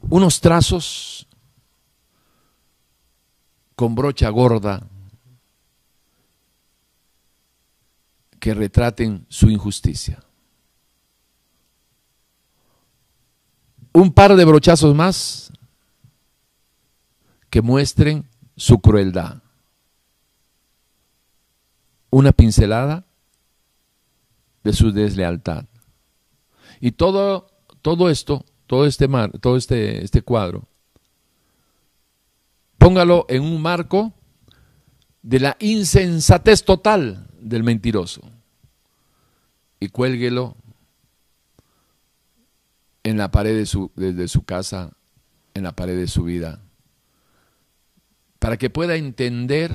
[0.10, 1.28] unos trazos
[3.76, 4.88] con brocha gorda
[8.40, 10.24] que retraten su injusticia.
[13.94, 15.52] Un par de brochazos más
[17.50, 18.26] que muestren
[18.56, 19.42] su crueldad.
[22.10, 23.06] Una pincelada
[24.64, 25.66] de su deslealtad.
[26.80, 27.48] Y todo,
[27.82, 30.68] todo esto, todo este mar, todo este, este cuadro,
[32.78, 34.14] póngalo en un marco
[35.22, 38.22] de la insensatez total del mentiroso
[39.80, 40.56] y cuélguelo
[43.04, 44.94] en la pared de su, de su casa,
[45.54, 46.62] en la pared de su vida,
[48.40, 49.72] para que pueda entender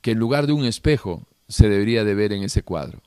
[0.00, 3.02] que en lugar de un espejo se debería de ver en ese cuadro.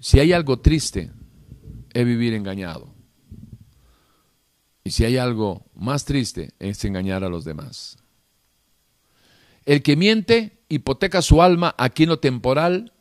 [0.00, 1.12] Si hay algo triste,
[1.92, 2.92] es vivir engañado.
[4.84, 7.98] Y si hay algo más triste, es engañar a los demás.
[9.64, 12.92] El que miente hipoteca su alma aquí en lo temporal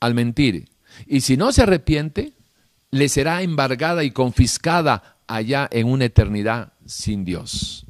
[0.00, 0.69] al mentir.
[1.06, 2.34] Y si no se arrepiente,
[2.90, 7.86] le será embargada y confiscada allá en una eternidad sin Dios.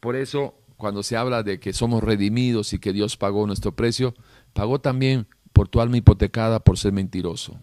[0.00, 4.14] Por eso, cuando se habla de que somos redimidos y que Dios pagó nuestro precio,
[4.52, 7.58] pagó también por tu alma hipotecada por ser mentiroso.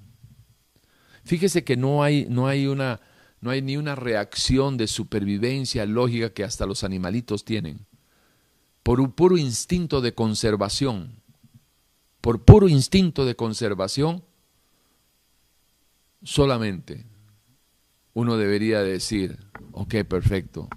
[1.24, 3.02] Fíjese que no hay, no hay, una,
[3.42, 7.86] no hay ni una reacción de supervivencia lógica que hasta los animalitos tienen.
[8.82, 11.21] Por un puro instinto de conservación,
[12.22, 14.24] por puro instinto de conservación,
[16.24, 17.06] solamente
[18.14, 19.40] uno debería decir,
[19.72, 20.70] ok, perfecto,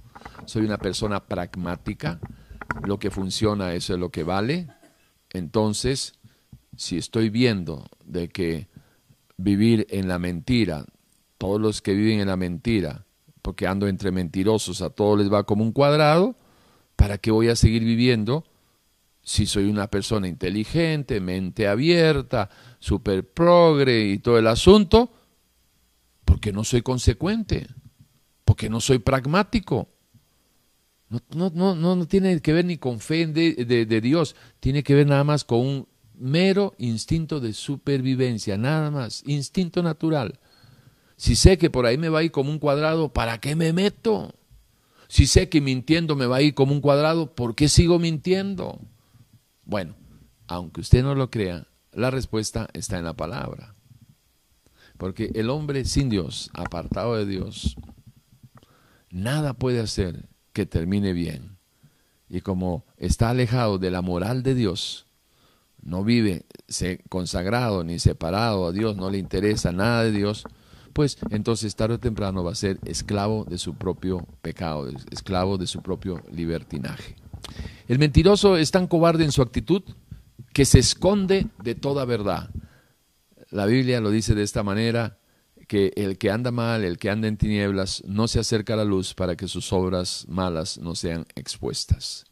[0.46, 2.18] soy una persona pragmática,
[2.84, 4.68] lo que funciona eso es lo que vale,
[5.32, 6.14] entonces,
[6.76, 8.68] si estoy viendo de que
[9.36, 10.86] vivir en la mentira,
[11.38, 13.04] todos los que viven en la mentira,
[13.42, 16.36] porque ando entre mentirosos, a todos les va como un cuadrado,
[16.96, 18.44] ¿para qué voy a seguir viviendo
[19.24, 25.10] si soy una persona inteligente, mente abierta, super progre y todo el asunto?
[26.24, 27.66] Porque no soy consecuente,
[28.44, 29.88] porque no soy pragmático.
[31.08, 34.94] No, no, no, no tiene que ver ni con fe de, de Dios, tiene que
[34.94, 40.38] ver nada más con un mero instinto de supervivencia, nada más, instinto natural.
[41.16, 43.72] Si sé que por ahí me va a ir como un cuadrado, ¿para qué me
[43.72, 44.34] meto?
[45.08, 48.80] Si sé que mintiendo me va a ir como un cuadrado, ¿por qué sigo mintiendo?
[49.64, 49.94] Bueno,
[50.46, 53.74] aunque usted no lo crea, la respuesta está en la palabra.
[54.98, 57.76] Porque el hombre sin Dios, apartado de Dios,
[59.10, 61.56] nada puede hacer que termine bien.
[62.28, 65.06] Y como está alejado de la moral de Dios,
[65.82, 66.46] no vive
[67.08, 70.44] consagrado ni separado a Dios, no le interesa nada de Dios,
[70.92, 75.66] pues entonces tarde o temprano va a ser esclavo de su propio pecado, esclavo de
[75.66, 77.16] su propio libertinaje.
[77.88, 79.82] El mentiroso es tan cobarde en su actitud
[80.52, 82.50] que se esconde de toda verdad.
[83.50, 85.18] La Biblia lo dice de esta manera,
[85.66, 88.84] que el que anda mal, el que anda en tinieblas, no se acerca a la
[88.84, 92.26] luz para que sus obras malas no sean expuestas.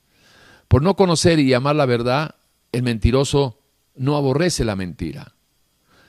[0.69, 2.37] Por no conocer y amar la verdad,
[2.73, 3.59] el mentiroso
[3.95, 5.35] no aborrece la mentira.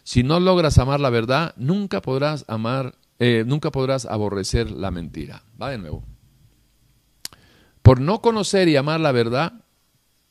[0.03, 5.43] Si no logras amar la verdad, nunca podrás amar, eh, nunca podrás aborrecer la mentira.
[5.61, 6.03] Va de nuevo.
[7.83, 9.53] Por no conocer y amar la verdad,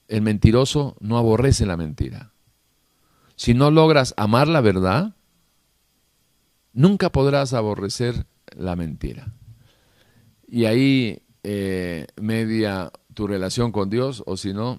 [0.09, 2.33] el mentiroso no aborrece la mentira.
[3.37, 5.15] Si no logras amar la verdad,
[6.73, 8.27] nunca podrás aborrecer
[8.57, 9.33] la mentira.
[10.49, 14.79] Y ahí eh, media tu relación con Dios, o si no,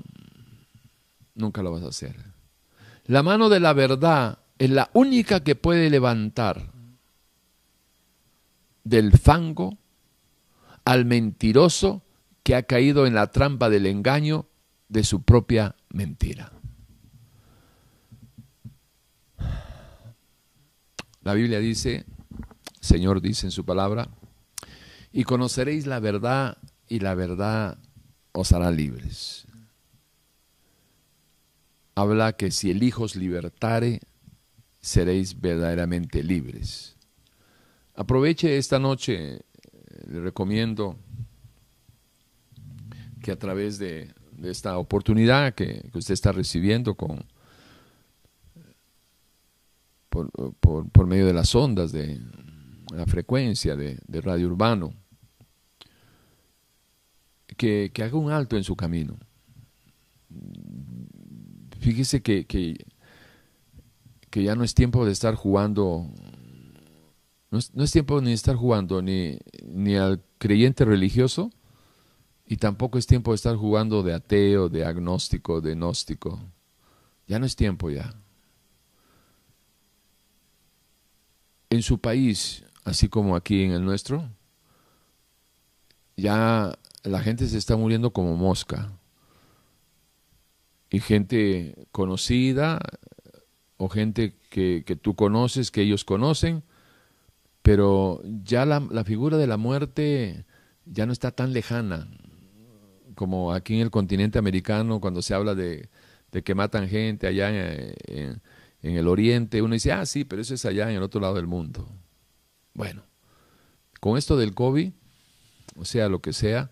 [1.36, 2.16] nunca lo vas a hacer.
[3.06, 6.72] La mano de la verdad es la única que puede levantar
[8.84, 9.78] del fango
[10.86, 12.03] al mentiroso
[12.44, 14.48] que ha caído en la trampa del engaño
[14.90, 16.52] de su propia mentira.
[21.22, 22.06] La Biblia dice,
[22.82, 24.10] Señor dice en su palabra,
[25.14, 26.58] y conoceréis la verdad
[26.90, 27.78] y la verdad
[28.34, 29.48] os hará libres.
[31.96, 34.02] habla que si el Hijo os libertare,
[34.82, 36.98] seréis verdaderamente libres.
[37.96, 39.46] Aproveche esta noche,
[40.08, 40.98] le recomiendo
[43.24, 44.14] que a través de,
[44.44, 47.26] esta oportunidad que, usted está recibiendo con,
[50.10, 52.20] por, medio de las ondas de
[52.94, 54.94] la frecuencia de, radio urbano,
[57.58, 59.18] que, haga un alto en su camino.
[61.80, 66.12] Fíjese que, que, ya no es tiempo de estar jugando,
[67.50, 71.52] no es, tiempo ni de estar jugando ni, ni al creyente religioso,
[72.54, 76.40] y tampoco es tiempo de estar jugando de ateo, de agnóstico, de gnóstico.
[77.26, 78.14] Ya no es tiempo ya.
[81.72, 84.30] En su país, así como aquí en el nuestro,
[86.16, 88.92] ya la gente se está muriendo como mosca.
[90.92, 92.80] Y gente conocida
[93.78, 96.62] o gente que, tú conoces, que ellos conocen,
[97.64, 100.46] pero ya la, la figura de la muerte
[100.86, 102.08] ya no está tan lejana
[103.16, 105.90] como aquí en el continente americano, cuando se habla de,
[106.44, 108.42] que matan gente allá en,
[108.82, 111.48] el oriente, uno dice, ah, sí, pero eso es allá en el otro lado del
[111.48, 111.88] mundo.
[112.74, 113.04] Bueno,
[114.00, 114.92] con esto del COVID,
[115.78, 116.72] o sea, lo que sea,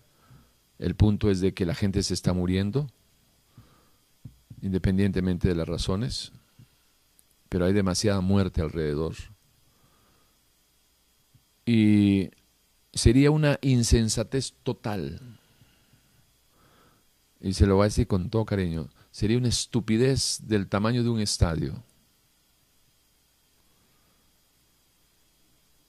[0.78, 2.88] el punto es de que la gente se está muriendo,
[4.62, 6.32] independientemente de las razones,
[7.50, 9.16] pero hay demasiada muerte alrededor.
[11.66, 12.32] Y
[12.94, 15.31] sería una insensatez total
[17.42, 21.10] y se lo va a decir con todo cariño, sería una estupidez del tamaño de
[21.10, 21.84] un estadio.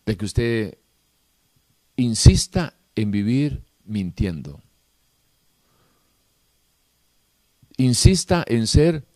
[0.07, 0.79] De que usted
[1.97, 4.61] insista en vivir mintiendo.
[7.77, 9.07] Insista en ser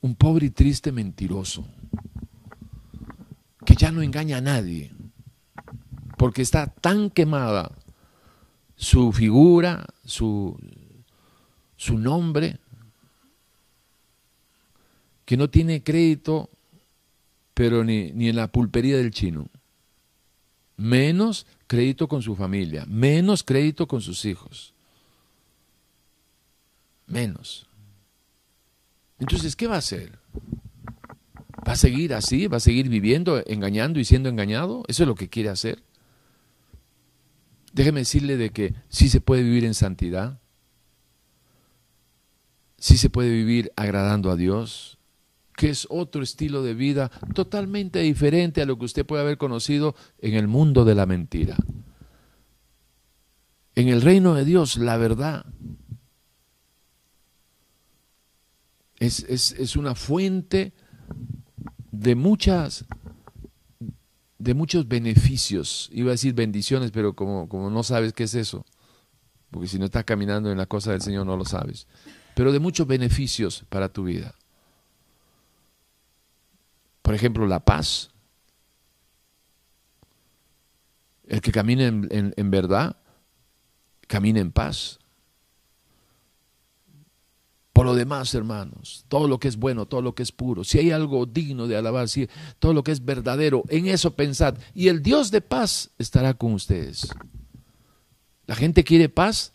[0.00, 1.66] un pobre y triste mentiroso,
[3.64, 4.92] que ya no engaña a nadie,
[6.16, 7.72] porque está tan quemada
[8.76, 10.56] su figura, su,
[11.76, 12.58] su nombre,
[15.24, 16.50] que no tiene crédito,
[17.54, 19.48] pero ni, ni en la pulpería del chino.
[20.76, 24.72] Menos crédito con su familia, menos crédito con sus hijos.
[27.06, 27.66] Menos.
[29.18, 30.18] Entonces, ¿qué va a hacer?
[31.66, 32.46] ¿Va a seguir así?
[32.46, 34.84] ¿Va a seguir viviendo, engañando y siendo engañado?
[34.88, 35.82] ¿Eso es lo que quiere hacer?
[37.72, 40.38] Déjeme decirle de que sí se puede vivir en santidad,
[42.78, 44.98] sí se puede vivir agradando a Dios,
[45.56, 49.94] que es otro estilo de vida totalmente diferente a lo que usted puede haber conocido
[50.18, 51.56] en el mundo de la mentira.
[53.74, 55.46] En el reino de Dios, la verdad
[58.98, 60.72] es, es una fuente
[61.90, 62.84] de muchas
[64.38, 65.88] de muchos beneficios.
[65.92, 68.64] Iba a decir bendiciones, pero como, como no sabes qué es eso,
[69.50, 71.86] porque si no estás caminando en la cosa del Señor no lo sabes
[72.36, 74.34] pero de muchos beneficios para tu vida.
[77.00, 78.10] Por ejemplo, la paz.
[81.26, 82.94] El que camina en, verdad,
[84.06, 84.98] camina en paz.
[87.72, 90.78] Por lo demás, hermanos, todo lo que es bueno, todo lo que es puro, si
[90.78, 92.28] hay algo digno de alabar, si,
[92.58, 94.58] todo lo que es verdadero, en eso pensad.
[94.74, 97.08] Y el Dios de paz estará con ustedes.
[98.44, 99.54] La gente quiere paz,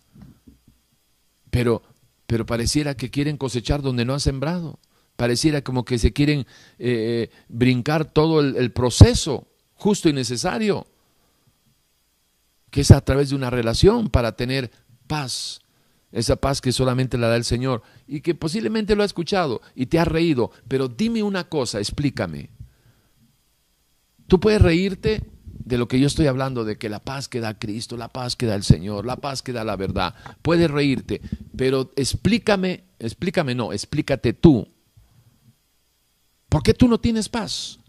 [1.52, 1.84] pero
[2.32, 4.80] pero pareciera que quieren cosechar donde no han sembrado.
[5.18, 6.48] Pareciera como que se quieren
[6.80, 10.88] eh, brincar todo el, proceso justo y necesario,
[12.70, 14.72] que es a través de una relación para tener
[15.08, 15.60] paz,
[16.14, 19.88] esa paz que solamente la da el Señor y que posiblemente lo ha escuchado y
[19.88, 22.50] te ha reído, pero dime una cosa, explícame.
[24.28, 25.22] Tú puedes reírte
[25.66, 28.36] de lo que yo estoy hablando, de que la paz que da Cristo, la paz
[28.36, 30.16] que da el Señor, la paz que da la verdad.
[30.42, 31.22] Puedes reírte,
[31.56, 34.68] pero explícame, explícame, no, explícate tú.
[36.50, 37.80] ¿Por qué tú no tienes paz?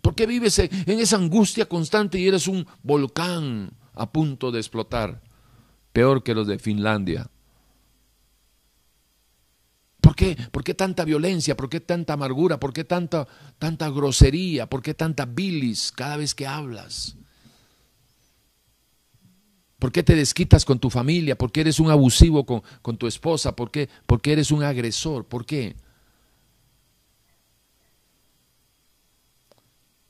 [0.00, 5.22] ¿Por qué vives en esa angustia constante y eres un volcán a punto de explotar?
[5.92, 7.30] Peor que los de Finlandia.
[10.12, 10.36] ¿Por qué?
[10.50, 11.56] ¿Por qué tanta violencia?
[11.56, 12.60] ¿Por qué tanta amargura?
[12.60, 13.26] ¿Por qué tanta,
[13.58, 14.68] tanta grosería?
[14.68, 17.16] ¿Por qué tanta bilis cada vez que hablas?
[19.78, 21.38] ¿Por qué te desquitas con tu familia?
[21.38, 23.56] ¿Por qué eres un abusivo con, con tu esposa?
[23.56, 23.88] ¿Por qué?
[24.04, 25.24] ¿Por qué eres un agresor?
[25.24, 25.76] ¿Por qué?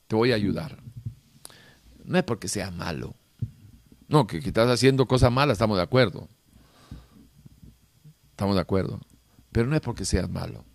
[0.07, 0.83] Te voy a ayudar.
[2.03, 3.15] No es porque sea malo.
[4.09, 6.27] No, que, que estás haciendo cosas malas, estamos de acuerdo.
[8.31, 8.99] Estamos de acuerdo
[9.53, 10.65] Pero no es porque seas malo.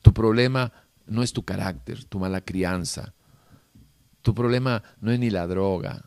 [0.00, 0.72] Tu problema
[1.06, 3.12] no es tu carácter, tu mala crianza.
[4.22, 6.04] Tu problema no es ni la droga,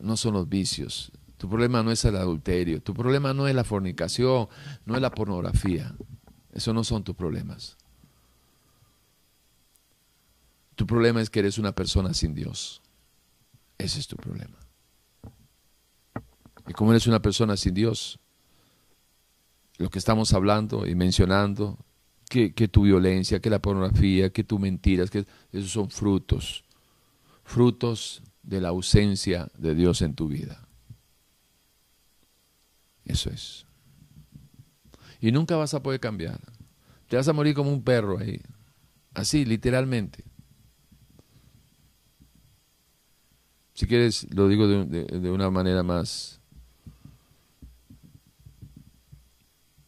[0.00, 1.12] no son los vicios.
[1.36, 4.48] Tu problema no es el adulterio, tu problema no es la fornicación,
[4.86, 5.94] no es la pornografía.
[6.52, 7.76] Eso no son tus problemas.
[10.74, 12.80] Tu problema es que eres una persona sin Dios.
[13.76, 14.65] Ese es tu problema.
[16.68, 18.18] Y como eres una persona sin Dios,
[19.78, 21.78] lo que estamos hablando y mencionando,
[22.28, 26.64] que, tu violencia, que la pornografía, que tu mentiras, que esos son frutos,
[27.44, 30.66] frutos de la ausencia de Dios en tu vida.
[33.04, 33.66] Eso es.
[35.20, 36.40] Y nunca vas a poder cambiar.
[37.08, 38.40] Te vas a morir como un perro ahí.
[39.14, 40.24] Así, literalmente.
[43.74, 46.40] Si quieres, lo digo de, una manera más,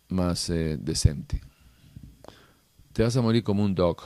[0.08, 1.40] más eh, decente.
[2.92, 3.98] Te vas a morir como un dog.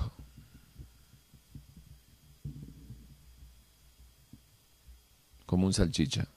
[5.47, 6.29] Como un salchicha.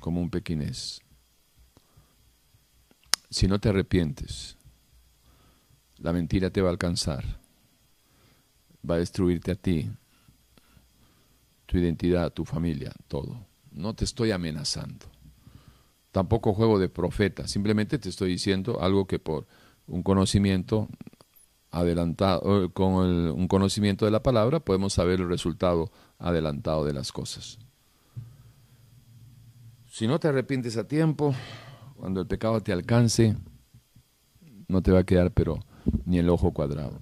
[0.00, 1.00] Como un pequinés.
[3.28, 4.56] Si no te arrepientes,
[5.98, 7.40] la mentira te va a alcanzar
[8.88, 9.90] va a destruirte a ti,
[11.66, 13.49] tu identidad, tu familia, todo.
[13.72, 15.06] No te estoy amenazando.
[16.12, 19.46] Tampoco juego de profeta, simplemente te estoy diciendo algo que por
[19.86, 20.88] un conocimiento
[21.70, 27.58] adelantado, con un conocimiento de la palabra, podemos saber el resultado adelantado de las cosas.
[29.86, 31.34] Si no te arrepientes a tiempo,
[31.96, 33.36] cuando el pecado te alcance,
[34.68, 35.60] no te va a quedar pero
[36.04, 37.00] ni el ojo cuadrado.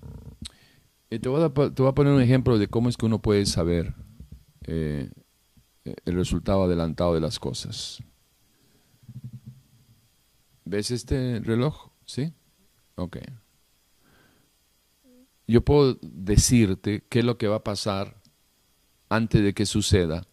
[1.10, 3.94] Eh, te, voy a, poner un ejemplo de cómo es que uno puede saber
[4.66, 5.10] eh,
[6.04, 8.02] el resultado adelantado de las cosas.
[10.64, 11.90] ¿Ves este reloj?
[12.04, 12.32] ¿Sí?
[12.96, 13.18] Ok.
[15.46, 18.20] Yo puedo decirte qué es lo que va a pasar
[19.08, 20.26] antes de que suceda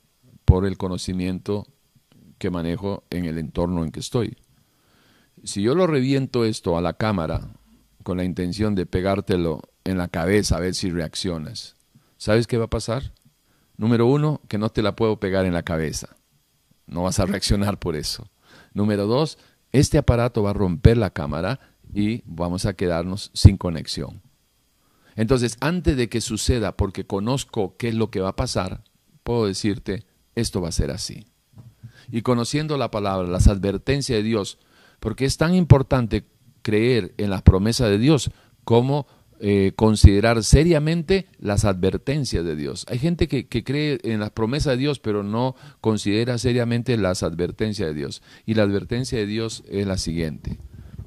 [0.44, 1.68] por el conocimiento
[2.38, 4.38] que manejo en el entorno en que estoy.
[5.44, 7.54] Si yo lo reviento esto a la cámara
[8.04, 11.76] con la intención de pegártelo en la cabeza a ver si reaccionas.
[12.18, 13.14] ¿Sabes qué va a pasar?
[13.78, 16.16] Número uno, que no te la puedo pegar en la cabeza.
[16.88, 18.30] No vas a reaccionar por eso.
[18.74, 19.38] Número dos,
[19.72, 21.60] este aparato va a romper la cámara
[21.94, 24.22] y vamos a quedarnos sin conexión.
[25.16, 28.84] Entonces, antes de que suceda, porque conozco qué es lo que va a pasar,
[29.24, 30.06] puedo decirte,
[30.36, 31.26] esto va a ser así.
[32.12, 34.60] Y conociendo la palabra, las advertencias de Dios,
[35.00, 36.26] porque es tan importante
[36.62, 38.32] creer en las promesas de Dios
[38.64, 39.08] como
[39.42, 42.86] eh, considerar seriamente las advertencias de Dios.
[42.90, 47.90] Hay gente que, cree en las promesas de Dios, pero no considera seriamente las advertencias
[47.90, 48.22] de Dios.
[48.46, 50.58] Y la advertencia de Dios es la siguiente.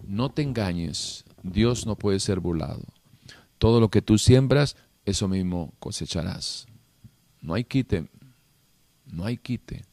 [0.07, 2.83] No te engañes, Dios no puede ser burlado.
[3.57, 4.77] Todo lo que tú siembras,
[5.07, 6.67] eso mismo cosecharás.
[7.41, 8.09] No hay quite,
[9.07, 9.85] no hay quite.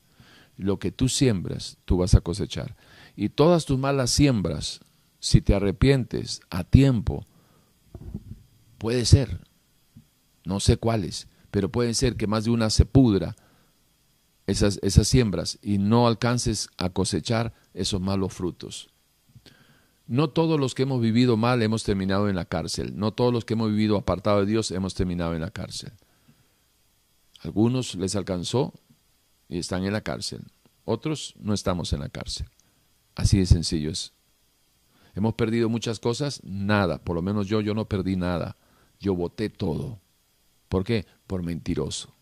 [0.57, 2.75] Lo que tú siembras, tú vas a cosechar.
[3.15, 4.81] Y todas tus malas siembras,
[5.19, 7.25] si te arrepientes a tiempo,
[8.86, 9.39] Puede ser,
[10.43, 13.36] no sé cuáles, pero puede ser que más de una se pudra
[14.45, 18.91] esas, esas siembras y no alcances a cosechar esos malos frutos.
[20.05, 22.95] No todos los que hemos vivido mal hemos terminado en la cárcel.
[22.95, 25.91] No todos los que hemos vivido apartado de Dios hemos terminado en la cárcel.
[27.39, 28.71] Algunos les alcanzó
[29.49, 30.43] y están en la cárcel.
[30.83, 32.45] Otros no estamos en la cárcel.
[33.15, 34.13] Así de sencillo es.
[35.15, 37.03] Hemos perdido muchas cosas, nada.
[37.03, 38.57] Por lo menos yo, yo no perdí nada
[38.99, 39.99] yo voté todo.
[40.69, 41.05] ¿Por qué?
[41.27, 42.13] Por mentiroso.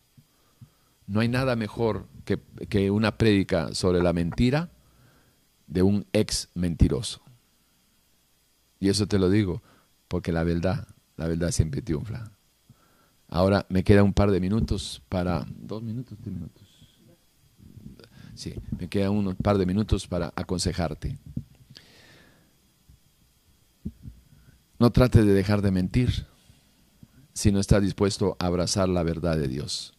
[1.06, 4.70] No hay nada mejor que, que una prédica sobre la mentira
[5.66, 7.20] de un ex mentiroso.
[8.80, 9.62] Y eso te lo digo
[10.08, 12.30] porque la verdad, la verdad siempre triunfa.
[13.28, 15.44] Ahora me queda un par de minutos para...
[15.48, 16.18] ¿Dos minutos?
[16.22, 16.62] ¿Tres minutos?
[18.34, 21.18] Sí, me queda un par de minutos para aconsejarte.
[24.78, 26.26] No trate de dejar de mentir
[27.34, 29.92] si no está dispuesto a abrazar la verdad de Dios.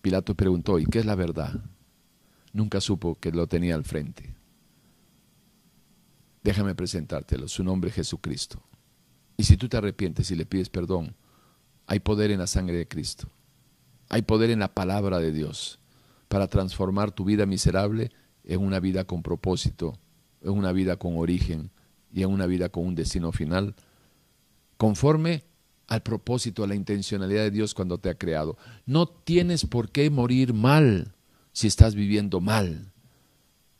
[0.00, 1.60] Pilato preguntó, ¿y qué es la verdad?
[2.52, 4.34] Nunca supo que lo tenía al frente.
[6.44, 8.62] Déjame presentártelo, su nombre es Jesucristo.
[9.36, 11.16] Y si tú te arrepientes y le pides perdón,
[11.88, 13.28] hay poder en la sangre de Cristo.
[14.08, 15.80] Hay poder en la palabra de Dios
[16.28, 18.12] para transformar tu vida miserable
[18.44, 19.98] en una vida con propósito,
[20.40, 21.72] en una vida con origen
[22.12, 23.74] y en una vida con un destino final
[24.76, 25.44] conforme
[25.86, 28.56] al propósito, a la intencionalidad de Dios cuando te ha creado.
[28.86, 31.14] No tienes por qué morir mal
[31.52, 32.92] si estás viviendo mal,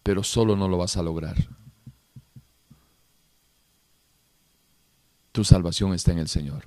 [0.03, 1.37] pero solo no lo vas a lograr.
[5.33, 6.65] Tu salvación está en el Señor.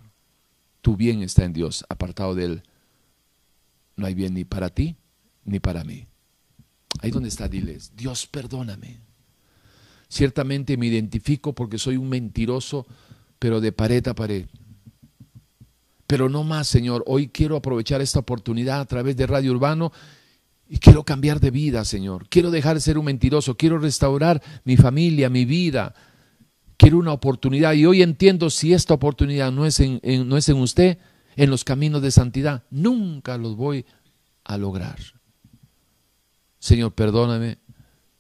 [0.82, 1.86] Tu bien está en Dios.
[1.90, 2.64] Apartado de Él,
[3.96, 4.96] no hay bien ni para ti
[5.44, 6.06] ni para mí.
[7.02, 9.00] Ahí donde está, diles, Dios perdóname.
[10.10, 12.86] Ciertamente me identifico porque soy un mentiroso,
[13.40, 14.46] pero de pared a pared.
[16.06, 17.04] Pero no más, Señor.
[17.08, 19.92] Hoy quiero aprovechar esta oportunidad a través de Radio Urbano
[20.68, 22.28] y quiero cambiar de vida, Señor.
[22.30, 23.56] Quiero dejar de ser un mentiroso.
[23.56, 25.96] Quiero restaurar mi familia, mi vida.
[26.78, 27.74] Quiero una oportunidad.
[27.74, 30.98] Y hoy entiendo si esta oportunidad no es en, no es en usted,
[31.36, 33.86] en los caminos de santidad, nunca los voy
[34.44, 34.98] a lograr.
[36.60, 37.60] Señor, perdóname.